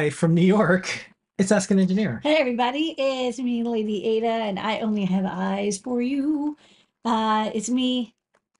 [0.00, 1.12] I from New York.
[1.36, 2.20] It's Ask an Engineer.
[2.22, 6.56] Hey everybody, it's me, Lady Ada, and I only have eyes for you.
[7.04, 8.14] Uh, it's me,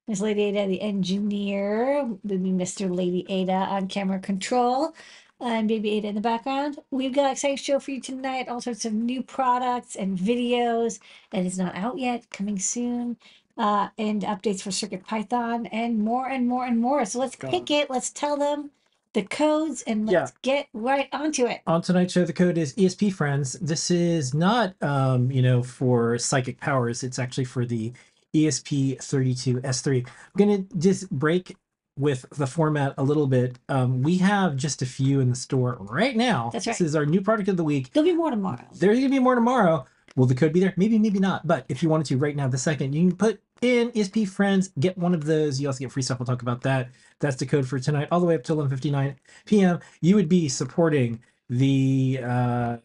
[0.06, 2.94] Miss Lady Ada, the engineer, with me, Mr.
[2.94, 4.94] Lady Ada on camera control,
[5.40, 6.78] and Baby Ada in the background.
[6.90, 10.98] We've got an exciting show for you tonight, all sorts of new products and videos
[11.30, 13.16] that is not out yet, coming soon,
[13.56, 17.06] uh, and updates for Circuit Python, and more and more and more.
[17.06, 18.72] So let's pick it, let's tell them
[19.12, 21.60] the codes, and let's get right onto it.
[21.66, 23.54] On tonight's show, the code is ESP Friends.
[23.54, 27.02] This is not, um, you know, for psychic powers.
[27.02, 27.92] It's actually for the
[28.32, 30.06] E ESP32S3.
[30.06, 31.56] I'm gonna just break
[31.98, 33.58] with the format a little bit.
[33.68, 36.50] Um, we have just a few in the store right now.
[36.52, 36.78] That's right.
[36.78, 37.92] This is our new product of the week.
[37.92, 38.64] There'll be more tomorrow.
[38.72, 39.86] There's gonna be more tomorrow.
[40.16, 40.74] Will the code be there?
[40.76, 41.46] Maybe, maybe not.
[41.46, 44.70] But if you wanted to right now, the second, you can put in ESP Friends,
[44.78, 45.60] get one of those.
[45.60, 46.18] You also get free stuff.
[46.18, 46.90] We'll talk about that.
[47.18, 49.80] That's the code for tonight, all the way up to 11:59 p.m.
[50.00, 52.76] You would be supporting the uh,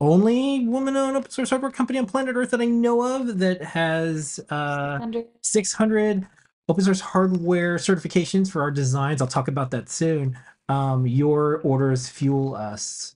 [0.00, 4.40] only woman-owned open source hardware company on planet Earth that I know of that has
[4.50, 6.26] uh, Under 600
[6.68, 9.20] open source hardware certifications for our designs.
[9.20, 10.38] I'll talk about that soon.
[10.68, 13.15] Um, your orders fuel us.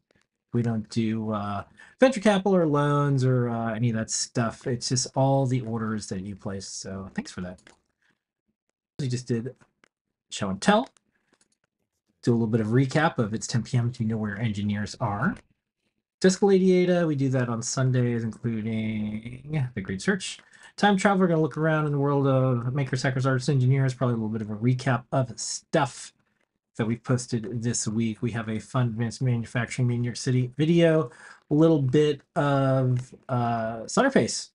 [0.52, 1.64] We don't do uh,
[2.00, 4.66] venture capital or loans or uh, any of that stuff.
[4.66, 6.66] It's just all the orders that you place.
[6.66, 7.60] So thanks for that.
[8.98, 9.54] We just did
[10.30, 10.88] show and tell.
[12.22, 13.92] Do a little bit of recap of it's 10 p.m.
[13.92, 15.36] to know where engineers are.
[16.20, 20.38] Desk of Lady Ada, we do that on Sundays, including the Great Search.
[20.76, 23.94] Time travel, we're going to look around in the world of makers, hackers, artists, engineers,
[23.94, 26.12] probably a little bit of a recap of stuff
[26.80, 28.22] that we've posted this week.
[28.22, 31.10] We have a fun advanced manufacturing in New York City video,
[31.50, 34.48] a little bit of uh, Solderface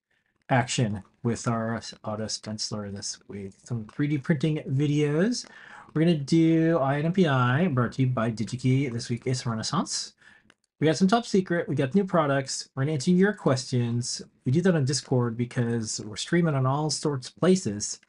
[0.49, 3.51] action with our auto stenciler this week.
[3.63, 5.45] Some 3D printing videos.
[5.93, 8.91] We're going to do EYE ON NPI, brought to you by DigiKey.
[8.91, 10.13] This week is Renesas.
[10.79, 11.69] We got some top secret.
[11.69, 12.69] We got new products.
[12.73, 14.23] We're going to answer your questions.
[14.45, 17.99] We do that on Discord because we're streaming on all sorts of places.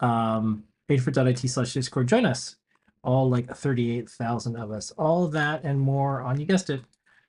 [0.00, 2.08] Um, adafru.it slash Discord.
[2.08, 2.56] Join us.
[3.04, 4.90] All like 38,000 of us.
[4.92, 6.80] All of that and more on, you guessed it,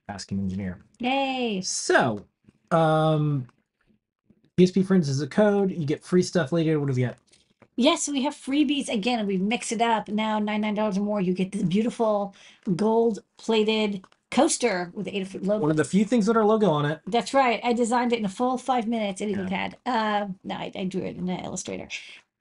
[0.08, 0.80] Ask an Engineer.
[1.00, 1.62] Yay!
[1.62, 2.26] So,
[2.72, 3.48] um,
[4.58, 5.72] ESP Friends is a code.
[5.72, 6.80] You get free stuff later.
[6.80, 7.18] What do we get?
[7.76, 9.26] Yes, we have freebies again.
[9.28, 10.40] We mix it up now.
[10.40, 12.34] Ninety-nine dollars or more, you get this beautiful
[12.76, 15.62] gold-plated coaster with the Adafruit logo.
[15.62, 17.02] One of the few things that are logo on it.
[17.08, 17.60] That's right.
[17.64, 19.22] I designed it in a full five minutes.
[19.22, 19.72] It even Yeah.
[19.86, 21.90] Uh, no, I, I drew it in Illustrator.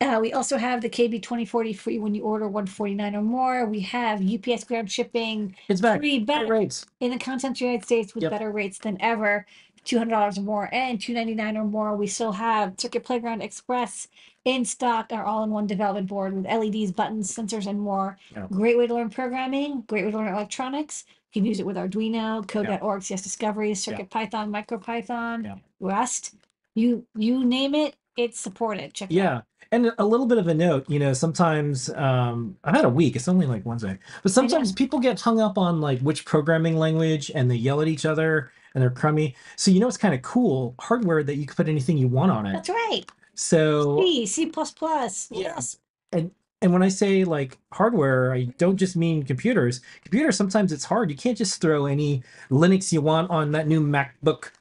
[0.01, 3.15] Uh, we also have the KB twenty forty free when you order one forty nine
[3.15, 3.65] or more.
[3.67, 6.01] We have UPS ground shipping It's back.
[6.01, 6.85] free Great rates.
[7.01, 8.33] in the continental United States with Yep.
[8.33, 9.47] better rates than ever.
[9.85, 11.95] Two hundred dollars or more and two ninety nine or more.
[11.97, 14.09] We still have Circuit Playground Express
[14.45, 15.13] in stock.
[15.13, 18.19] Our all in one development board with LEDs, buttons, sensors, and more.
[18.35, 18.47] Yeah.
[18.51, 19.83] Great way to learn programming.
[19.83, 21.05] Great way to learn electronics.
[21.33, 25.57] You can use it with Arduino, Code.org, CS Discovery, Circuit Python, MicroPython, Yeah.
[25.81, 26.35] Rust.
[26.75, 28.95] You you name it, it's supported.
[28.95, 29.23] Check it out.
[29.23, 29.41] Yeah.
[29.75, 33.17] And a little bit of a note, you know, sometimes um, I've had a week,
[33.17, 37.29] it's only like Wednesday, but sometimes people get hung up on like which programming language
[37.35, 39.35] and they yell at each other and they're crummy.
[39.57, 42.31] So, you know, it's kind of cool hardware that you can put anything you want
[42.31, 42.53] on it.
[42.53, 43.03] That's right.
[43.35, 45.27] So, C, C plus plus.
[45.33, 45.41] Yeah.
[45.41, 45.77] Yes.
[46.13, 46.31] and
[46.63, 49.81] and when I say like hardware, I don't just mean computers.
[50.05, 51.11] Computers sometimes it's hard.
[51.11, 54.53] You can't just throw any Linux you want on that new MacBook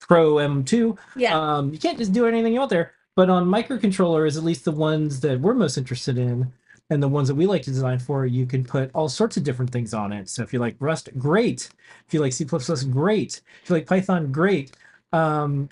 [0.00, 0.96] Pro M2.
[1.16, 1.38] Yeah.
[1.38, 2.94] Um, you can't just do anything you want there.
[3.14, 6.52] But on microcontrollers, at least the ones that we're most interested in,
[6.90, 9.44] and the ones that we like to design for, you can put all sorts of
[9.44, 10.28] different things on it.
[10.28, 11.68] So if you like Rust, great.
[12.06, 13.40] If you like C++, great.
[13.62, 14.72] If you like Python, great.
[15.12, 15.68] Um,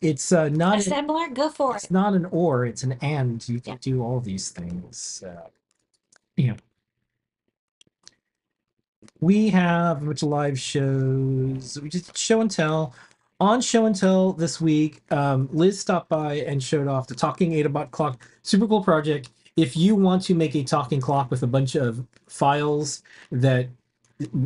[0.00, 0.74] it's uh, not.
[0.86, 1.90] an- Assembler, go for it's it.
[1.90, 3.46] not an or, it's an and.
[3.48, 3.78] You can Yeah.
[3.80, 5.22] do all these things.
[5.26, 5.48] Uh,
[6.36, 6.56] you know.
[9.20, 11.78] We have a bunch of live shows.
[11.80, 12.94] We just show and tell.
[13.40, 17.50] On show and tell this week, um, Liz stopped by and showed off the talking
[17.52, 18.24] Adabot clock.
[18.42, 19.30] Super cool project.
[19.56, 23.02] If you want to make a talking clock with a bunch of files
[23.32, 23.68] that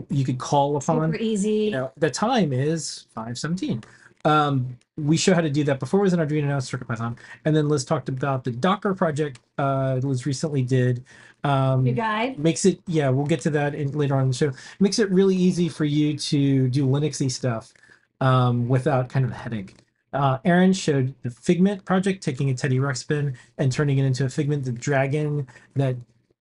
[0.08, 1.50] you could call upon, Super easy.
[1.50, 3.85] you know, the time is 517
[4.25, 7.17] um we show how to do that before it was in arduino now it's circuitpython
[7.44, 11.05] and then liz talked about the docker project uh liz recently did
[11.44, 12.37] um Your guide.
[12.37, 14.50] makes it yeah we'll get to that in, later on in the show
[14.81, 17.73] makes it really easy for you to do linuxy stuff
[18.20, 19.75] um without kind of a headache
[20.12, 24.29] uh, Erin showed the Figment project, taking a Teddy Ruxpin and turning it into a
[24.29, 25.97] Figment, the dragon that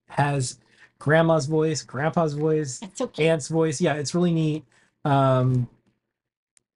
[0.07, 0.59] has
[0.99, 3.27] grandma's voice, grandpa's voice, so cute.
[3.27, 3.81] Ant's voice.
[3.81, 4.63] Yeah, it's really neat.
[5.03, 5.67] Um,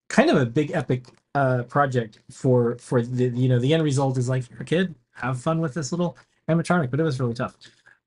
[0.09, 4.17] kind of a big epic uh, project for for the you know the end result
[4.17, 6.17] is like you're a kid, have fun with this little
[6.49, 7.55] animatronic, but it was really tough.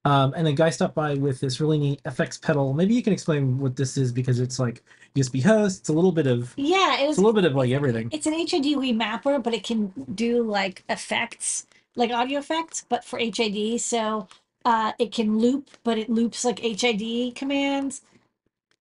[0.05, 2.75] Um, and then Guy stopped by with this really neat FX pedal.
[2.75, 4.83] Maybe you can explain what this is because it's like
[5.17, 5.81] USB host.
[5.81, 8.11] It's a little bit of Yeah, it it's a little bit of like everything.
[8.13, 11.67] It's an HID remapper, but it can do like effects,
[11.97, 13.81] like audio effects, but for HID.
[13.81, 14.29] So
[14.65, 18.03] uh, it can loop, but it loops like HID commands.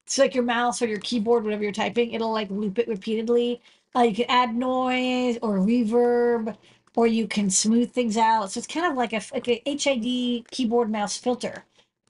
[0.05, 3.61] So like your mouse or your keyboard, whatever you're typing, it'll like loop it repeatedly.
[3.95, 6.55] Uh, you can add noise or reverb,
[6.95, 8.51] or you can smooth things out.
[8.51, 11.65] So it's kind of like a like a HID keyboard mouse filter,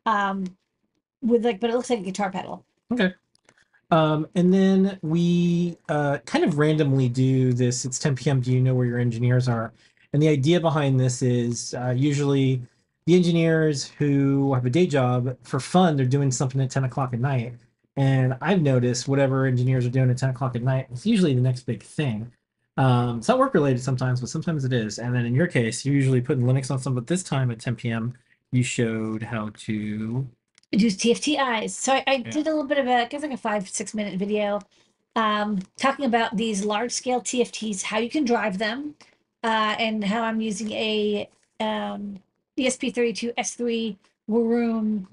[0.05, 0.57] um,
[1.21, 2.65] with like, but it looks like a guitar pedal.
[2.91, 3.13] Okay.
[3.91, 7.85] Um, and then we uh, kind of randomly do this.
[7.85, 8.41] It's 10 p.m.
[8.41, 9.71] Do you know where your engineers are?
[10.13, 12.61] And the idea behind this is uh, usually
[13.05, 17.13] the engineers who have a day job for fun, they're doing something at 10 o'clock
[17.13, 17.53] at night.
[17.95, 21.41] And I've noticed whatever engineers are doing at 10 o'clock at night, it's usually the
[21.41, 22.31] next big thing.
[22.77, 24.99] Um, it's not work related sometimes, but sometimes it is.
[24.99, 27.59] And then in your case, you're usually putting Linux on some, but this time at
[27.59, 28.13] 10 p.m.,
[28.51, 30.27] you showed how to.
[30.71, 31.75] use TFT eyes.
[31.75, 33.93] So I, I did a little bit of a, I guess like a five, six
[33.93, 34.59] minute video
[35.15, 38.95] um, talking about these large scale TFTs, how you can drive them,
[39.43, 41.29] uh, and how I'm using a
[41.59, 42.19] um,
[42.57, 43.95] ESP32 S3
[44.29, 45.05] Waroon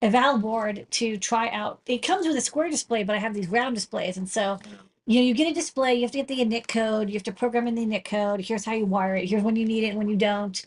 [0.00, 1.80] eval board to try out.
[1.86, 4.16] It comes with a square display, but I have these round displays.
[4.16, 4.58] And so,
[5.08, 7.22] you know, you get a display, you have to get the init code, you have
[7.22, 8.42] to program in the init code.
[8.42, 9.26] Here's how you wire it.
[9.26, 10.62] Here's when you need it and when you don't.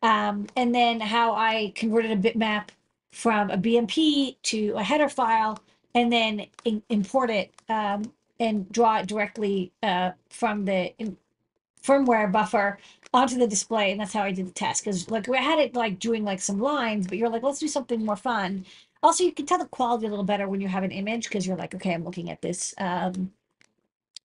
[0.00, 2.68] Um, and then how I converted a bitmap
[3.10, 5.58] from a BMP to a header file
[5.96, 11.16] and then in, import it um, and draw it directly uh, from the in,
[11.82, 12.78] firmware buffer
[13.12, 13.90] onto the display.
[13.90, 14.84] And that's how I did the test.
[14.84, 17.66] Because like we had it like doing like some lines, but you're like, let's do
[17.66, 18.66] something more fun.
[19.02, 21.44] Also, you can tell the quality a little better when you have an image because
[21.44, 23.32] you're like, okay, I'm looking at this um,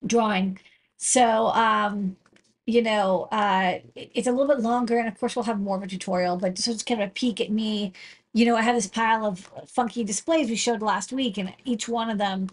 [0.07, 0.60] drawing.
[0.98, 2.18] So, um,
[2.66, 5.78] you know, uh, it- it's a little bit longer, and of course, we'll have more
[5.78, 6.38] of a tutorial.
[6.38, 7.94] But just, kind of a peek at me.
[8.34, 11.88] You know, I have this pile of funky displays we showed last week, and each
[11.90, 12.50] one of them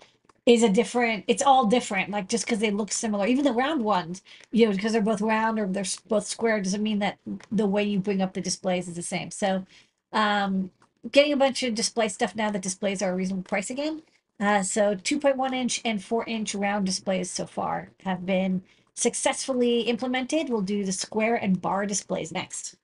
[0.47, 1.25] is a different.
[1.29, 3.27] It's all different, like just because they look similar.
[3.27, 4.23] Even the round ones,
[4.53, 7.19] you know, because they're both round or they're both square, doesn't mean that
[7.53, 9.31] the way you bring up the displays is the same.
[9.33, 9.67] So,
[10.13, 10.71] um,
[11.13, 14.03] getting a bunch of display stuff now that displays are a reasonable price again.
[14.41, 18.63] Uh, so 2.1 inch and 4 inch round displays so far have been
[18.95, 20.49] successfully implemented.
[20.49, 22.77] We'll do the square and bar displays next.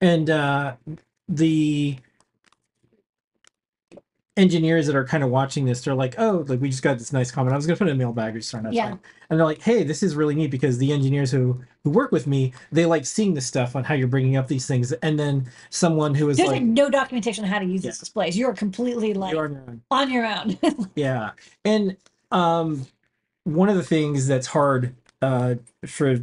[0.00, 0.76] And uh,
[1.28, 1.98] the
[4.38, 7.12] engineers that are kind of watching this, they're like, "Oh, like we just got this
[7.12, 7.52] nice comment.
[7.52, 8.92] I was gonna put it in mailbag or something." Yeah.
[9.28, 12.26] And they're like, "Hey, this is really neat because the engineers who who work with
[12.26, 15.50] me, they like seeing this stuff on how you're bringing up these things." And then
[15.70, 17.90] someone who is There's like, like no documentation on how to use Yeah.
[17.90, 18.38] these displays.
[18.38, 20.88] You're completely like "You're on your own." on your own.
[20.94, 21.32] Yeah.
[21.64, 21.96] And
[22.30, 22.86] um
[23.44, 26.18] one of the things that's hard uh for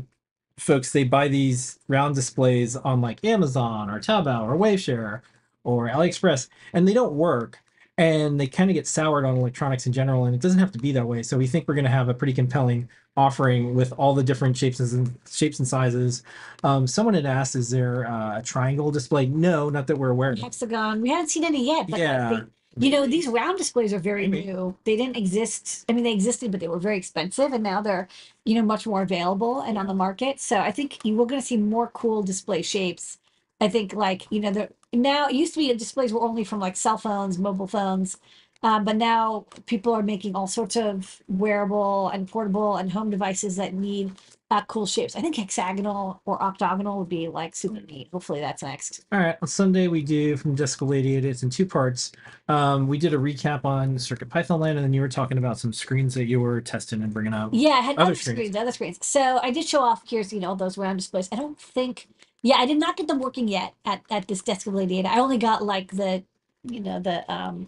[0.58, 5.22] folks they buy these round displays on like Amazon or Taobao or Waveshare
[5.66, 7.60] or AliExpress and they don't work
[7.98, 10.80] and they kind of get soured on electronics in general and it doesn't have to
[10.80, 11.24] be that way.
[11.24, 14.58] So we think we're going to have a pretty compelling offering with all the different
[14.58, 16.24] shapes and shapes and sizes.
[16.64, 19.26] Um someone had asked is there uh, a triangle display?
[19.28, 20.40] No, not that we're aware of.
[20.40, 21.02] Hexagon.
[21.02, 22.30] We haven't seen any yet, but Yeah.
[22.30, 24.48] they, you know, these round displays are very Maybe.
[24.48, 24.76] new.
[24.84, 25.86] They didn't exist.
[25.88, 28.10] I mean, they existed, but they were very expensive, and now they're,
[28.44, 30.42] you know, much more available and on the market.
[30.42, 33.18] So I think you we're going to see more cool display shapes.
[33.62, 36.60] I think, like you know, the now it used to be displays were only from
[36.60, 38.18] like cell phones, mobile phones,
[38.64, 43.56] um, but now people are making all sorts of wearable and portable and home devices
[43.58, 44.12] that need
[44.52, 45.16] uh, cool shapes.
[45.16, 48.10] I think hexagonal or octagonal would be like super neat.
[48.12, 49.06] Hopefully, that's next.
[49.12, 49.38] All right.
[49.42, 51.16] On Sunday, we do from Lady.
[51.16, 52.12] It's in two parts.
[52.48, 55.58] Um, we did a recap on Circuit Python Land, and then you were talking about
[55.58, 57.50] some screens that you were testing and bringing up.
[57.54, 58.38] Yeah, I had Other other, screens.
[58.38, 58.56] screens.
[58.56, 58.98] other screens.
[59.02, 61.28] So I did show off here's you know those round displays.
[61.32, 62.08] I don't think
[62.46, 65.06] yeah, I did not get them working yet at, at this desk of Lady.
[65.06, 66.24] I only got like the
[66.66, 67.68] you know the um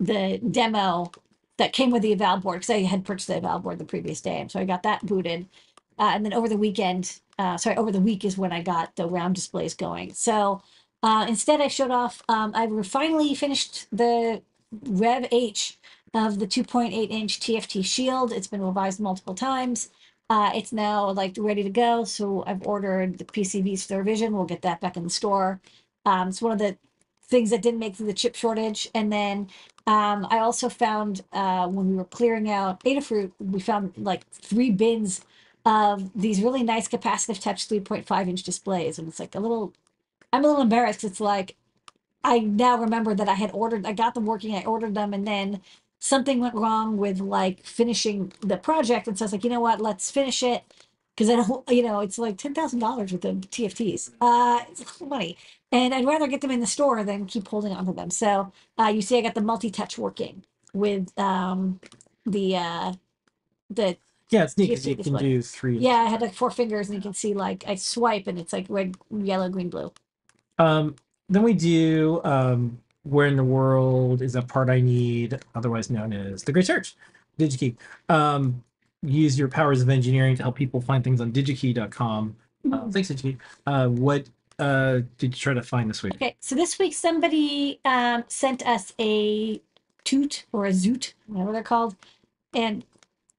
[0.00, 1.12] the demo
[1.58, 4.20] that came with the eval board because I had purchased the eval board the previous
[4.20, 5.46] day, and so I got that booted.
[5.98, 8.96] Uh, and then over the weekend, uh, sorry, over the week is when I got
[8.96, 10.14] the round displays going.
[10.14, 10.62] So
[11.02, 12.22] uh, instead, I showed off.
[12.28, 14.42] Um, I finally finished the
[14.86, 15.78] Rev H
[16.14, 18.32] of the 2.8 inch TFT Shield.
[18.32, 19.90] It's been revised multiple times.
[20.30, 22.04] Uh, it's now like ready to go.
[22.04, 24.32] So I've ordered the PCBs for their revision.
[24.34, 25.60] We'll get that back in the store.
[26.04, 26.76] Um, it's one of the
[27.24, 28.88] things that didn't make through the chip shortage.
[28.94, 29.48] And then
[29.86, 34.70] um, I also found uh, when we were clearing out Adafruit, we found like three
[34.70, 35.22] bins
[35.64, 38.98] of these really nice capacitive touch 3.5 inch displays.
[38.98, 39.72] And it's like a little,
[40.32, 41.04] I'm a little embarrassed.
[41.04, 41.56] it's like,
[42.24, 45.26] I now remember that I had ordered, I got them working, I ordered them, and
[45.26, 45.60] then
[46.00, 49.08] something went wrong with like finishing the project.
[49.08, 50.62] And so I was like, you know what, let's finish it.
[51.16, 54.10] because I don't, you know it's like ten thousand dollars with the TFTs.
[54.20, 55.36] Uh, it's a lot of money,
[55.72, 58.10] and I'd rather get them in the store than keep holding on to them.
[58.10, 61.80] So uh, you see, I got the multi-touch working with um
[62.26, 62.92] the uh
[63.70, 63.96] the
[64.30, 65.78] Yeah, it's neat because you can do three.
[65.78, 68.52] yeah I had like four fingers and you can see like I swipe and it's
[68.52, 69.92] like red, yellow, green, blue.
[70.58, 70.96] Um,
[71.28, 72.78] then we do um,
[73.08, 76.96] where in the world is a part I need, otherwise known as the Great Search,
[77.38, 77.76] DigiKey.
[78.08, 78.62] Um,
[79.02, 82.36] use your powers of engineering to help people find things on digikey.com.
[82.70, 83.36] Uh, thanks, DigiKey.
[83.66, 86.14] Uh, what uh, did you try to find this week?
[86.14, 89.60] Okay, so this week somebody um, sent us a
[90.04, 91.94] toot or a zoot, whatever they're called,
[92.54, 92.84] and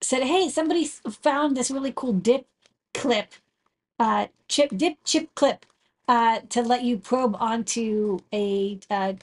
[0.01, 2.47] said, "Hey, somebody found this really cool dip
[2.93, 3.33] clip,
[3.99, 5.65] uh, chip dip chip clip,
[6.07, 9.13] uh, to let you probe onto a, uh,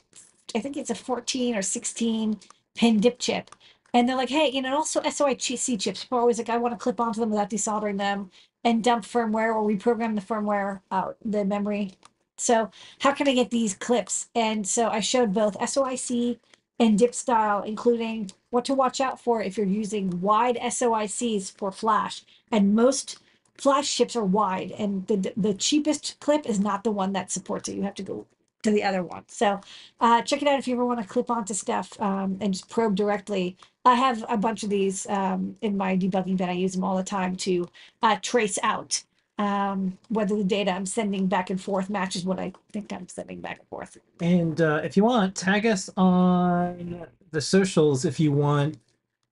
[0.55, 2.39] I think it's a 14 or 16
[2.75, 3.51] pin dip chip."
[3.93, 6.03] And they're like, "Hey, you know, also SOIC chips.
[6.03, 8.31] People are always like, I want to clip onto them without desoldering them."
[8.63, 11.93] And dump firmware or reprogram the firmware out the memory
[12.37, 14.29] so how can I get these clips?
[14.35, 16.39] And so I showed both SOIC
[16.79, 21.71] and dip style, including what to watch out for if you're using wide SOICs for
[21.71, 22.23] flash.
[22.51, 23.17] And most
[23.57, 27.67] flash chips are wide, and the the cheapest clip is not the one that supports
[27.69, 27.75] it.
[27.75, 28.27] You have to go
[28.63, 29.23] to the other one.
[29.27, 29.61] So
[29.99, 32.69] uh, check it out if you ever want to clip onto stuff um, and just
[32.69, 33.57] probe directly.
[33.85, 36.49] I have a bunch of these um, in my debugging bin.
[36.49, 37.67] I use them all the time to
[38.01, 39.03] uh, trace out
[39.37, 43.39] um, whether the data I'm sending back and forth matches what I think I'm sending
[43.39, 43.97] back and forth.
[44.19, 48.77] And uh, if you want, tag us on the socials if you want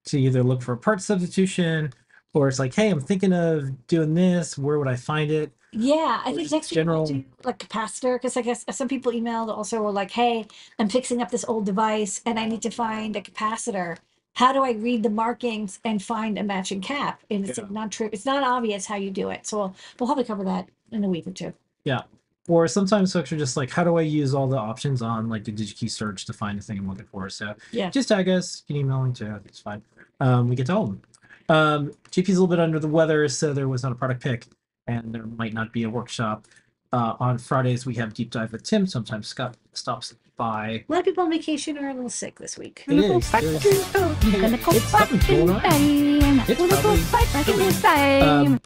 [0.06, 1.92] to either look for a part substitution
[2.34, 4.58] or it's like, hey, I'm thinking of doing this.
[4.58, 5.50] Where would I find it?
[5.72, 9.12] Yeah, I Or think next week general- do like capacitor because I guess some people
[9.12, 10.46] emailed also were like, "Hey,
[10.78, 13.98] I'm fixing up this old device and I need to find a capacitor.
[14.34, 17.64] How do I read the markings and find a matching cap?" And it's Yeah.
[17.64, 18.08] like not true.
[18.12, 19.46] It's not obvious how you do it.
[19.46, 21.52] So we'll, we'll probably cover that in a week or two.
[21.84, 22.02] Yeah.
[22.48, 25.44] Or sometimes folks are just like, how do I use all the options on like
[25.44, 27.28] the DigiKey search to find the thing I'm looking for?
[27.28, 27.90] So Yeah.
[27.90, 29.40] just tag us, you can email me too.
[29.44, 29.82] It's fine.
[30.20, 31.02] Um, we get to all of them.
[31.48, 34.46] Um, JP's a little bit under the weather, so there was not a product pick,
[34.86, 36.46] and there might not be a workshop.
[36.92, 38.86] Uh, on Fridays we have deep dive with Tim.
[38.86, 40.84] Sometimes Scott stops by.
[40.88, 42.84] A lot of people on vacation are a little sick this week.
[42.88, 43.30] It is.
[43.30, 45.60] back There's- to Yeah, gonna go it's back going on.
[45.60, 46.40] time.
[46.48, 48.22] It's probably- back in time.
[48.46, 48.60] Um,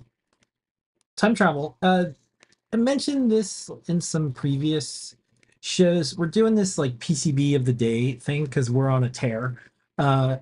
[1.16, 1.76] time travel.
[1.82, 2.04] Uh,
[2.72, 5.16] I mentioned this in some previous
[5.60, 6.16] shows.
[6.16, 9.56] We're doing this like PCB of the day thing because we're on a tear.
[9.98, 10.36] Uh,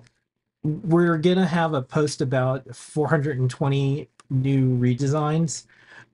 [0.63, 5.65] we're gonna have a post about 420 new redesigns.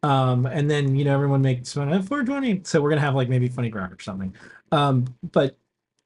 [0.04, 3.30] Um, and then you know everyone makes fun of 420, so we're gonna have like
[3.30, 4.34] maybe funny ground or something.
[4.72, 5.58] Um, but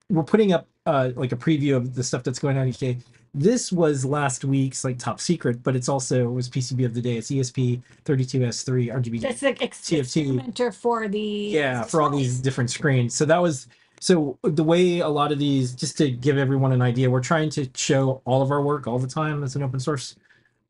[0.10, 2.98] we're putting up uh, like a preview of the stuff that's going on each day.
[3.34, 7.02] This was last week's like top secret, but it's also it was PCB of the
[7.02, 7.18] day.
[7.18, 9.22] It's ESP 32S3 RGB.
[9.22, 10.00] That's the ex- TFT.
[10.00, 13.14] experimenter for the yeah, for all these different screens.
[13.14, 13.68] So that was
[14.00, 17.50] so the way a lot of these, just to give everyone an idea, we're trying
[17.52, 20.16] to show all of our work all the time as an open source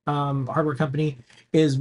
[0.08, 1.18] um, hardware company.
[1.54, 1.80] Is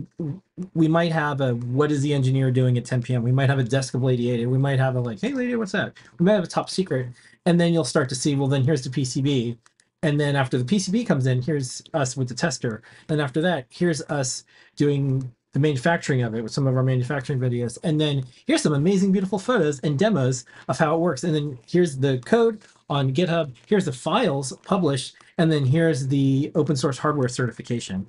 [0.75, 3.23] we might have a what is the engineer doing at 10 p.m.
[3.23, 4.49] We might have a desk of Lady Ada.
[4.49, 5.95] We might have a like, hey Lady, what's that?
[6.19, 7.09] We might have a top secret,
[7.47, 8.35] and then you'll start to see.
[8.35, 9.57] Well, then here's the PCB,
[10.03, 13.67] and then after the PCB comes in, here's us with the tester, and after that,
[13.71, 14.45] here's us
[14.77, 18.75] doing the manufacturing of it with some of our manufacturing videos, and then here's some
[18.75, 23.13] amazing, beautiful photos and demos of how it works, and then here's the code on
[23.13, 23.53] GitHub.
[23.67, 28.09] Here's the files published, and then here's the open source hardware certification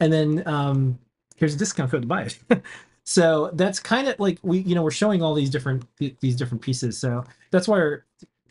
[0.00, 0.98] and then um,
[1.36, 2.38] here's a discount code to buy it.
[3.04, 6.62] so that's kind of like we, you know, we're showing all these different these different
[6.62, 6.98] pieces.
[6.98, 8.04] So that's why our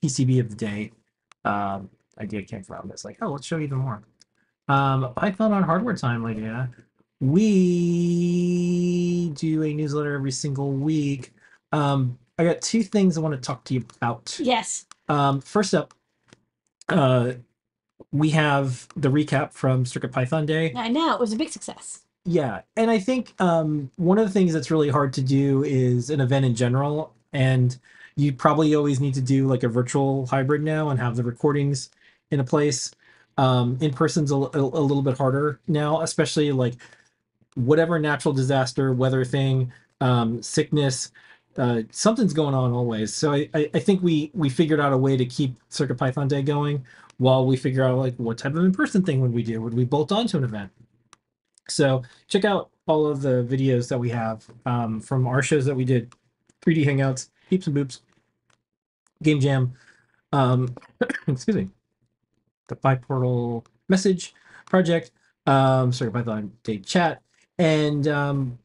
[0.03, 0.91] PCB of the day
[1.43, 2.89] um, idea came from.
[2.91, 4.01] It's like, oh, let's show you even more.
[4.67, 6.69] Um, Python on hardware time, Lydia.
[7.21, 8.65] We
[9.35, 11.33] do a newsletter every single week.
[11.71, 14.37] Um, I got two things I want to talk to you about.
[14.41, 14.85] Yes.
[15.07, 15.93] Um, first up,
[16.89, 17.33] uh,
[18.11, 20.73] we have the recap from Circuit Python Day.
[20.75, 22.01] I know it was a big success.
[22.25, 26.09] Yeah, and I think um, one of the things that's really hard to do is
[26.09, 27.77] an event in general, and
[28.15, 31.91] you probably always need to do like a virtual hybrid now and have the recordings
[32.31, 32.91] in a place.
[33.37, 36.75] Um, in person's a, a, a little bit harder now, especially like
[37.55, 39.71] whatever natural disaster, weather thing,
[40.01, 41.11] um, sickness,
[41.57, 43.13] uh, something's going on always.
[43.13, 46.27] So I, I, I think we we figured out a way to keep Circuit Python
[46.27, 46.85] Day going
[47.17, 49.61] while we figure out like what type of in person thing would we do?
[49.61, 50.71] Would we bolt onto an event?
[51.67, 55.75] So check out all of the videos that we have um, from our shows that
[55.75, 56.13] we did,
[56.61, 58.01] 3D Hangouts, Peeps and Boops,
[59.23, 59.73] Game Jam,
[60.31, 60.75] um,
[61.27, 61.69] excuse me,
[62.67, 64.35] the PyPortal message
[64.65, 65.11] project,
[65.47, 67.21] um, sorry, Python Day chat,
[67.57, 68.57] and um,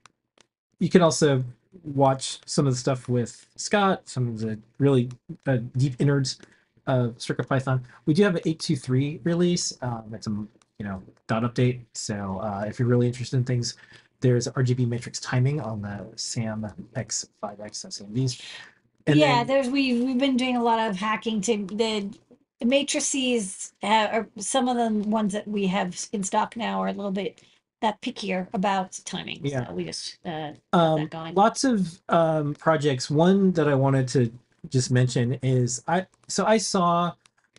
[0.78, 1.44] you can also
[1.85, 5.11] watch some of the stuff with Scott, some of the really
[5.47, 6.38] uh, deep innards
[6.87, 7.82] of CircuitPython.
[8.06, 9.76] We do have an 823 release.
[9.82, 11.80] Um, it's a you know dot update.
[11.94, 13.76] So uh, if you're really interested in things,
[14.20, 18.42] there's RGB matrix timing on the SAM X5X SMVs.
[19.06, 22.11] And yeah, then- there's we we've been doing a lot of hacking to the
[22.61, 26.88] the matrices uh, are some of the ones that we have in stock now are
[26.88, 27.40] a little bit
[27.82, 29.40] uh, pickier about timing.
[29.42, 29.66] Yeah.
[29.66, 31.34] So we just uh um, going.
[31.34, 33.10] lots of um, projects.
[33.10, 34.32] One that I wanted to
[34.68, 36.06] just mention is I.
[36.28, 37.12] So I saw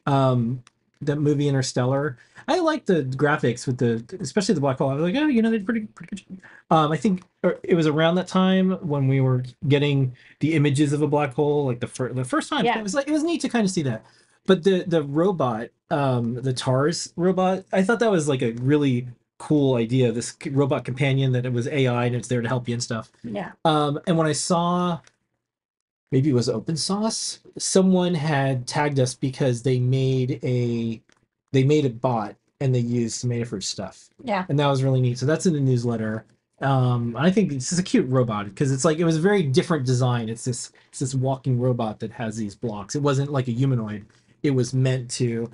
[0.05, 0.63] um,
[1.01, 2.17] that movie Interstellar.
[2.47, 4.89] I like the graphics with the, especially the black hole.
[4.89, 6.41] I was like, oh, you know, they're pretty pretty good.
[6.69, 10.93] Um, I think uh, it was around that time when we were getting the images
[10.93, 12.65] of a black hole, like the first the first time.
[12.65, 12.79] Yeah.
[12.79, 14.03] It was like it was neat to kind of see that.
[14.47, 19.07] But the the robot, um, the TARS robot, I thought that was like a really
[19.41, 20.11] cool idea.
[20.11, 22.83] This c- robot companion that it was AI and it's there to help you and
[22.83, 23.11] stuff.
[23.23, 23.51] yeah.
[23.65, 24.99] Um, and when I saw,
[26.11, 31.01] maybe it was open source, someone had tagged us because they made a,
[31.51, 34.45] they made a bot and they used Adafruit stuff, Yeah.
[34.49, 35.17] and that was really neat.
[35.17, 36.25] So that's in the newsletter.
[36.61, 39.21] Um, and I think this is a cute robot because it's like it was a
[39.21, 40.29] very different design.
[40.29, 42.93] It's this it's this walking robot that has these blocks.
[42.93, 44.05] It wasn't like a humanoid.
[44.43, 45.49] It was meant to.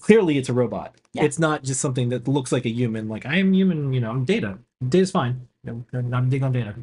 [0.00, 0.94] Clearly, it's a robot.
[1.12, 1.24] Yeah.
[1.24, 3.08] It's not just something that looks like a human.
[3.08, 3.92] Like I am human.
[3.92, 4.58] You know, I'm data.
[4.86, 5.48] Data's fine.
[5.64, 6.74] No, no, not big on data.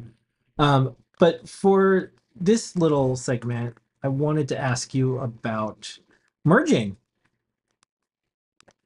[0.58, 5.98] Um, but for this little segment, I wanted to ask you about
[6.44, 6.96] merging.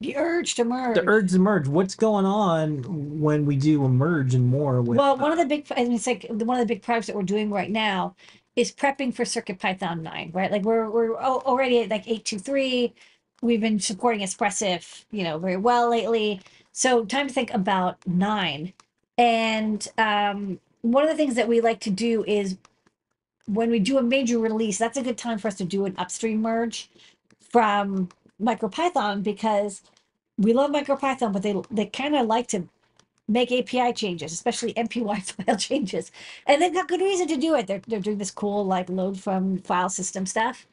[0.01, 0.95] The urge to merge.
[0.95, 1.69] The urge to merge.
[1.69, 4.97] What's going on when we do a merge and more with?
[4.97, 7.17] well, one of the big, I mean, it's like one of the big projects that
[7.17, 8.17] we're doing right now
[8.57, 10.51] is prepping for Circuit Python 9, right?
[10.51, 12.95] Like we're, we're already at like 823.
[13.43, 16.41] We've been supporting Espressif, you know, very well lately.
[16.73, 18.73] So time to think about nine.
[19.17, 22.57] And um, one of the things that we like to do is
[23.47, 25.95] when we do a major release, that's a good time for us to do an
[25.99, 26.91] upstream merge
[27.51, 28.09] from
[28.41, 29.83] MicroPython because
[30.39, 32.69] we love MicroPython, but they they kind of like to
[33.29, 36.11] make API changes, especially MPY file changes.
[36.47, 37.67] And they've got good reason to do it.
[37.67, 40.67] They're, they're doing this cool like load from file system stuff.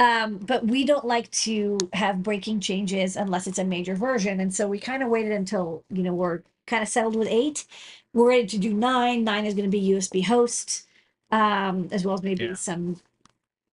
[0.00, 4.40] Um, but we don't like to have breaking changes unless it's a major version.
[4.40, 7.66] And so we kind of waited until, you know, we're kind of settled with eight.
[8.14, 9.24] We're ready to do nine.
[9.24, 10.88] Nine is going to be USB host,
[11.30, 12.54] um, as well as maybe Yeah.
[12.54, 12.96] some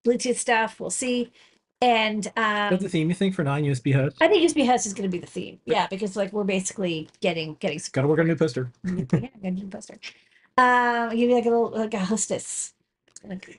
[0.05, 0.79] Bluetooth stuff.
[0.79, 1.31] We'll see.
[1.81, 4.19] And Is that um, the theme you think for nine USB hosts?
[4.21, 5.59] I think USB host is going to be the theme.
[5.65, 8.71] Yeah, because like we're basically getting getting Got to work on a new poster.
[8.83, 9.99] yeah, a new poster.
[10.57, 12.73] Um, give me like a little like a hostess.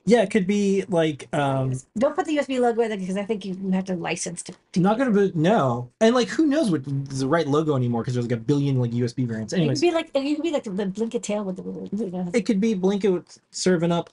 [0.05, 3.23] Yeah, it could be like um don't put the USB logo in it because I
[3.23, 4.53] think you have to license to.
[4.73, 7.75] to not use gonna be no, and like who knows what is the right logo
[7.75, 9.53] anymore because there's like a billion like USB variants.
[9.53, 9.57] it.
[9.57, 12.11] Anyways, could be like you could be like the, the Blinka tail with the you
[12.11, 14.09] know, it could be Blinka serving up,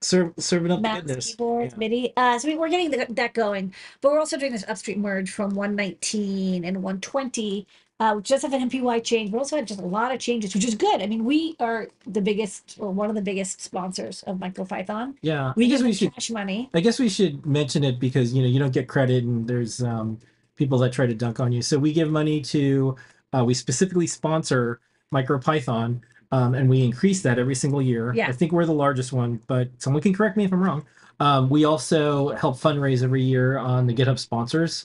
[0.00, 1.26] serve, serving up the mouse, goodness.
[1.30, 1.78] keyboards, Yeah.
[1.78, 2.12] MIDI.
[2.16, 5.30] Uh, so we, we're getting the, that going, but we're also doing this upstream merge
[5.30, 7.66] from 119 and 120,
[8.00, 10.64] uh, does have an MPY change, but also had just a lot of changes, which
[10.64, 11.02] is good.
[11.02, 15.14] I mean, we are the biggest or one of the biggest sponsors of MicroPython.
[15.22, 16.14] Yeah, We I guess we should.
[16.14, 16.70] cash money.
[16.74, 19.82] I guess we should mention it because you know you don't get credit and there's
[19.82, 20.18] um
[20.56, 21.62] people that try to dunk on you.
[21.62, 22.96] So we give money to.
[23.32, 24.80] Uh, we specifically sponsor
[25.12, 26.00] MicroPython.
[26.30, 28.12] Um, and we increase that every single year.
[28.14, 28.28] Yeah.
[28.28, 30.84] I think we're the largest one, but someone can correct me if I'm wrong.
[31.20, 34.84] Um, we also help fundraise every year on the GitHub sponsors.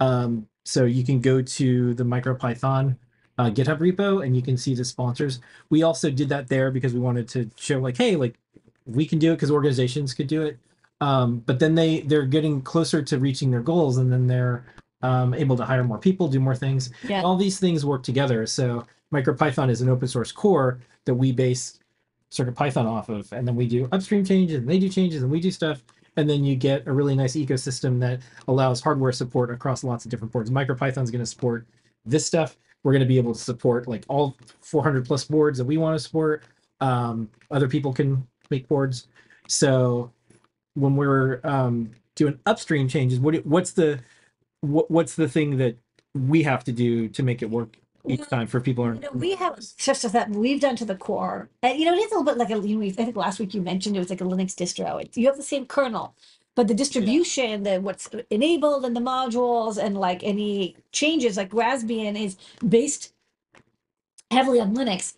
[0.00, 2.96] Um, so you can go to the MicroPython
[3.38, 5.40] uh, GitHub repo and you can see the sponsors.
[5.70, 8.38] We also did that there because we wanted to show like, hey, like
[8.86, 10.58] we can do it because organizations could do it.
[11.00, 14.64] Um, but then they they're getting closer to reaching their goals, and then they're
[15.02, 16.90] um, able to hire more people, do more things.
[17.06, 17.22] Yeah.
[17.22, 18.46] All these things work together.
[18.46, 21.78] So MicroPython is an open source core that we base
[22.30, 25.40] CircuitPython off of, and then we do upstream changes, and they do changes, and we
[25.40, 25.82] do stuff,
[26.16, 30.10] and then you get a really nice ecosystem that allows hardware support across lots of
[30.10, 30.50] different boards.
[30.50, 31.66] MicroPython is going to support
[32.04, 32.56] this stuff.
[32.82, 35.96] We're going to be able to support like all 400 plus boards that we want
[35.96, 36.44] to support.
[36.80, 39.08] Um, other people can make boards.
[39.48, 40.12] So
[40.74, 44.00] when we're um, doing upstream changes, what what's the
[44.60, 45.76] what, what's the thing that
[46.14, 47.76] we have to do to make it work
[48.08, 48.84] each time for people?
[48.86, 51.50] Who You know, aren't- we have just stuff that we've done to the core.
[51.62, 53.54] And you know, it's a little bit like a you know, I think last week
[53.54, 55.02] you mentioned it was like a Linux distro.
[55.02, 56.14] It, you have the same kernel,
[56.54, 62.20] but the distribution, the what's enabled and the modules and like any changes like Raspbian
[62.20, 62.36] is
[62.66, 63.12] based
[64.30, 65.14] heavily on Linux.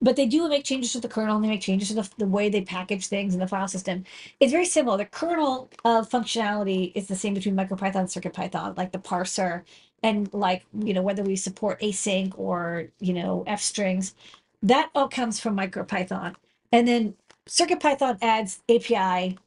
[0.00, 2.26] But they do make changes to the kernel and they make changes to the, the
[2.26, 4.04] way they package things in the file system.
[4.38, 4.96] It's very similar.
[4.96, 9.62] The kernel of functionality is the same between MicroPython and CircuitPython, like the parser
[10.02, 14.14] and like you know whether we support async or you know f strings
[14.62, 16.34] that all comes from MicroPython.
[16.72, 17.14] And then
[17.46, 19.38] CircuitPython adds API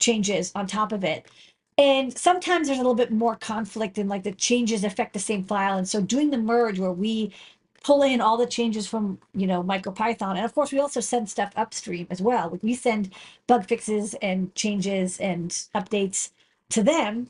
[0.00, 1.26] changes on top of it.
[1.78, 5.44] And sometimes there's a little bit more conflict and like the changes affect the same
[5.44, 5.78] file.
[5.78, 7.32] And so doing the merge where we
[7.82, 10.36] pull in all the changes from, you know, MicroPython.
[10.36, 12.58] And of course, we also send stuff upstream as well.
[12.62, 13.12] We send
[13.46, 16.30] bug fixes and changes and updates
[16.70, 17.28] to them.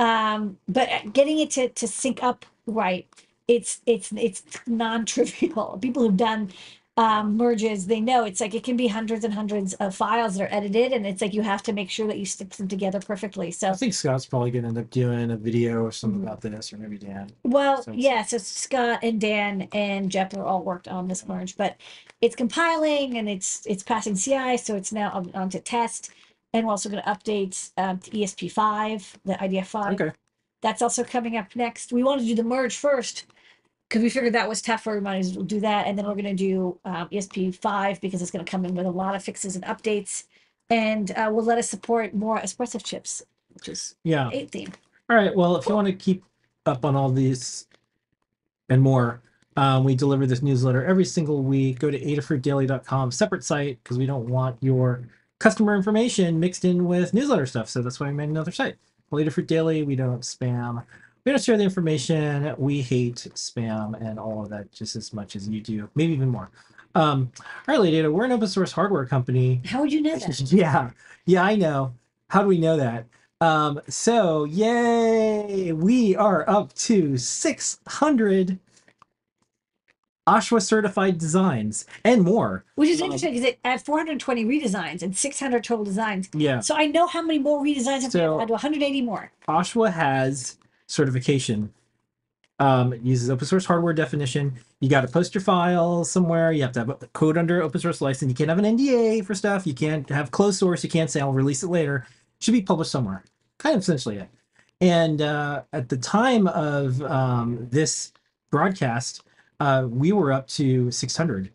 [0.00, 3.08] Um, but getting it to, to sync up right,
[3.48, 5.78] it's it's it's non-trivial.
[5.82, 6.50] People who've done
[6.98, 10.44] um, merges, they know it's like it can be hundreds and hundreds of files that
[10.44, 13.00] are edited, and it's like you have to make sure that you stick them together
[13.00, 13.52] perfectly.
[13.52, 16.24] So I think Scott's probably going to end up doing a video or something Mhm.
[16.24, 17.30] about this, or maybe Dan.
[17.44, 21.76] Well, So yeah, so Scott and Dan and Jepler all worked on this merge, but
[22.22, 26.10] it's compiling and it's it's passing CI, so it's now on, on to test.
[26.52, 29.92] And we're also going to update um, to ESP5, the IDF5.
[29.94, 30.12] Okay.
[30.62, 31.92] That's also coming up next.
[31.92, 33.26] We wanted to do the merge first
[33.88, 34.94] because we figured that was tougher.
[34.94, 38.20] We might as well do that, and then we're going to do um, ESP5 because
[38.20, 40.24] it's going to come in with a lot of fixes and updates,
[40.68, 43.22] and uh, will let us support more Espressif chips,
[43.54, 44.28] which is Yeah.
[44.32, 44.72] eight theme.
[45.08, 45.34] All right.
[45.34, 46.24] Well, if you want to keep
[46.66, 47.66] up on all these
[48.68, 49.22] and more,
[49.56, 51.80] um, we deliver this newsletter every single week.
[51.80, 55.08] Go to adafruitdaily.com, separate site, because we don't want your
[55.40, 57.68] customer information mixed in with newsletter stuff.
[57.68, 58.76] So that's why we made another site.
[59.10, 60.84] Well, Adafruit Daily, we don't spam.
[61.24, 62.54] We don't share the information.
[62.56, 66.28] We hate spam and all of that just as much as you do, maybe even
[66.28, 66.50] more.
[66.94, 69.60] Um, all right, Lady we're an open source hardware company.
[69.64, 70.52] How would you know that?
[70.52, 70.90] Yeah,
[71.26, 71.94] yeah, I know.
[72.28, 73.06] How do we know that?
[73.40, 78.58] Um, so yay, we are up to 600
[80.28, 82.64] Oshwa certified designs and more.
[82.74, 86.28] Which is Um, interesting because it had 420 redesigns and 600 total designs.
[86.34, 89.32] Yeah, So I know how many more redesigns have So- so, to 180 more.
[89.48, 90.56] Oshwa has
[90.86, 91.72] certification.
[92.58, 94.52] Um, it uses open source hardware definition.
[94.80, 96.52] You got to post your file somewhere.
[96.52, 98.28] You have to have a code under open source license.
[98.28, 99.66] You can't have an NDA for stuff.
[99.66, 100.84] You can't have closed source.
[100.84, 102.06] You can't say I'll release it later.
[102.38, 103.24] It should be published somewhere.
[103.58, 104.28] Kind of essentially it.
[104.82, 108.12] And uh, at the time of um, this
[108.50, 109.22] broadcast,
[109.60, 111.50] uh, we were up to 600,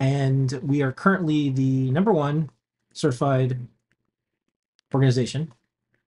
[0.00, 2.50] and we are currently the number one
[2.92, 3.58] certified
[4.92, 5.52] organization.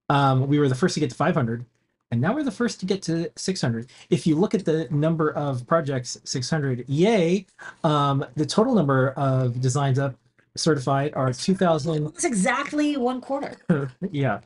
[0.10, 1.65] Um, we were the first to get to 500,
[2.12, 3.89] and now we're the first to get to 600.
[4.10, 7.45] If you look at the number of projects, 600, yay!
[7.84, 10.15] Um, the total number of designs up
[10.58, 12.04] certified are 2,000.
[12.06, 13.56] That's exactly one quarter.
[14.12, 14.41] yeah,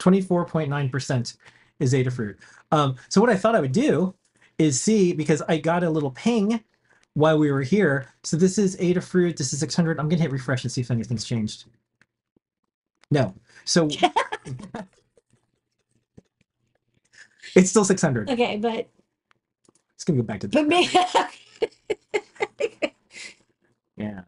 [0.00, 1.36] 24.9%
[1.80, 2.36] is Adafruit.
[2.70, 4.14] Um, so what I thought I would do
[4.58, 6.62] is see because I got a little ping
[7.14, 8.08] while we were here.
[8.24, 9.36] So this is Adafruit.
[9.38, 10.00] This is 600.
[10.00, 11.66] I'm gonna hit refresh and see if anything's changed.
[13.10, 13.34] No.
[13.64, 13.88] So
[17.56, 18.30] it's still 600.
[18.30, 18.88] Okay, but
[19.96, 20.90] It's gonna go back to but me,
[23.96, 24.22] yeah.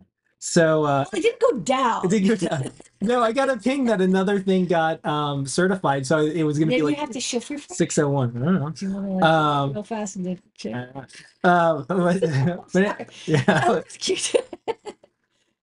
[0.48, 2.04] So uh, it didn't go down.
[2.04, 2.70] it didn't go down.
[3.00, 6.68] No, I got a ping that another thing got um certified, so it was gonna
[6.68, 7.76] Maybe be you like have to shift refresh.
[7.76, 8.30] 601.
[8.30, 8.70] I don't know.
[8.70, 11.04] Do you want to like Um, fast and then?
[11.42, 11.88] Uh, but,
[12.72, 14.34] but it- yeah, that that's cute.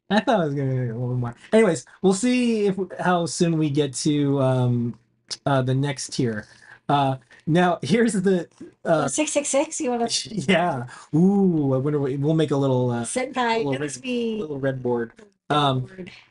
[0.10, 1.34] I thought I was gonna get a little more.
[1.54, 5.00] Anyways, we'll see if how soon we get to um
[5.46, 6.46] uh the next tier.
[6.93, 8.47] Uh now here's the
[8.86, 9.82] uh Six six six.
[9.82, 10.86] You want to yeah.
[11.15, 13.65] Ooh, I wonder what we'll make a little uh senpai?
[13.65, 14.39] little red- me.
[14.39, 15.12] little red board.
[15.49, 15.88] Um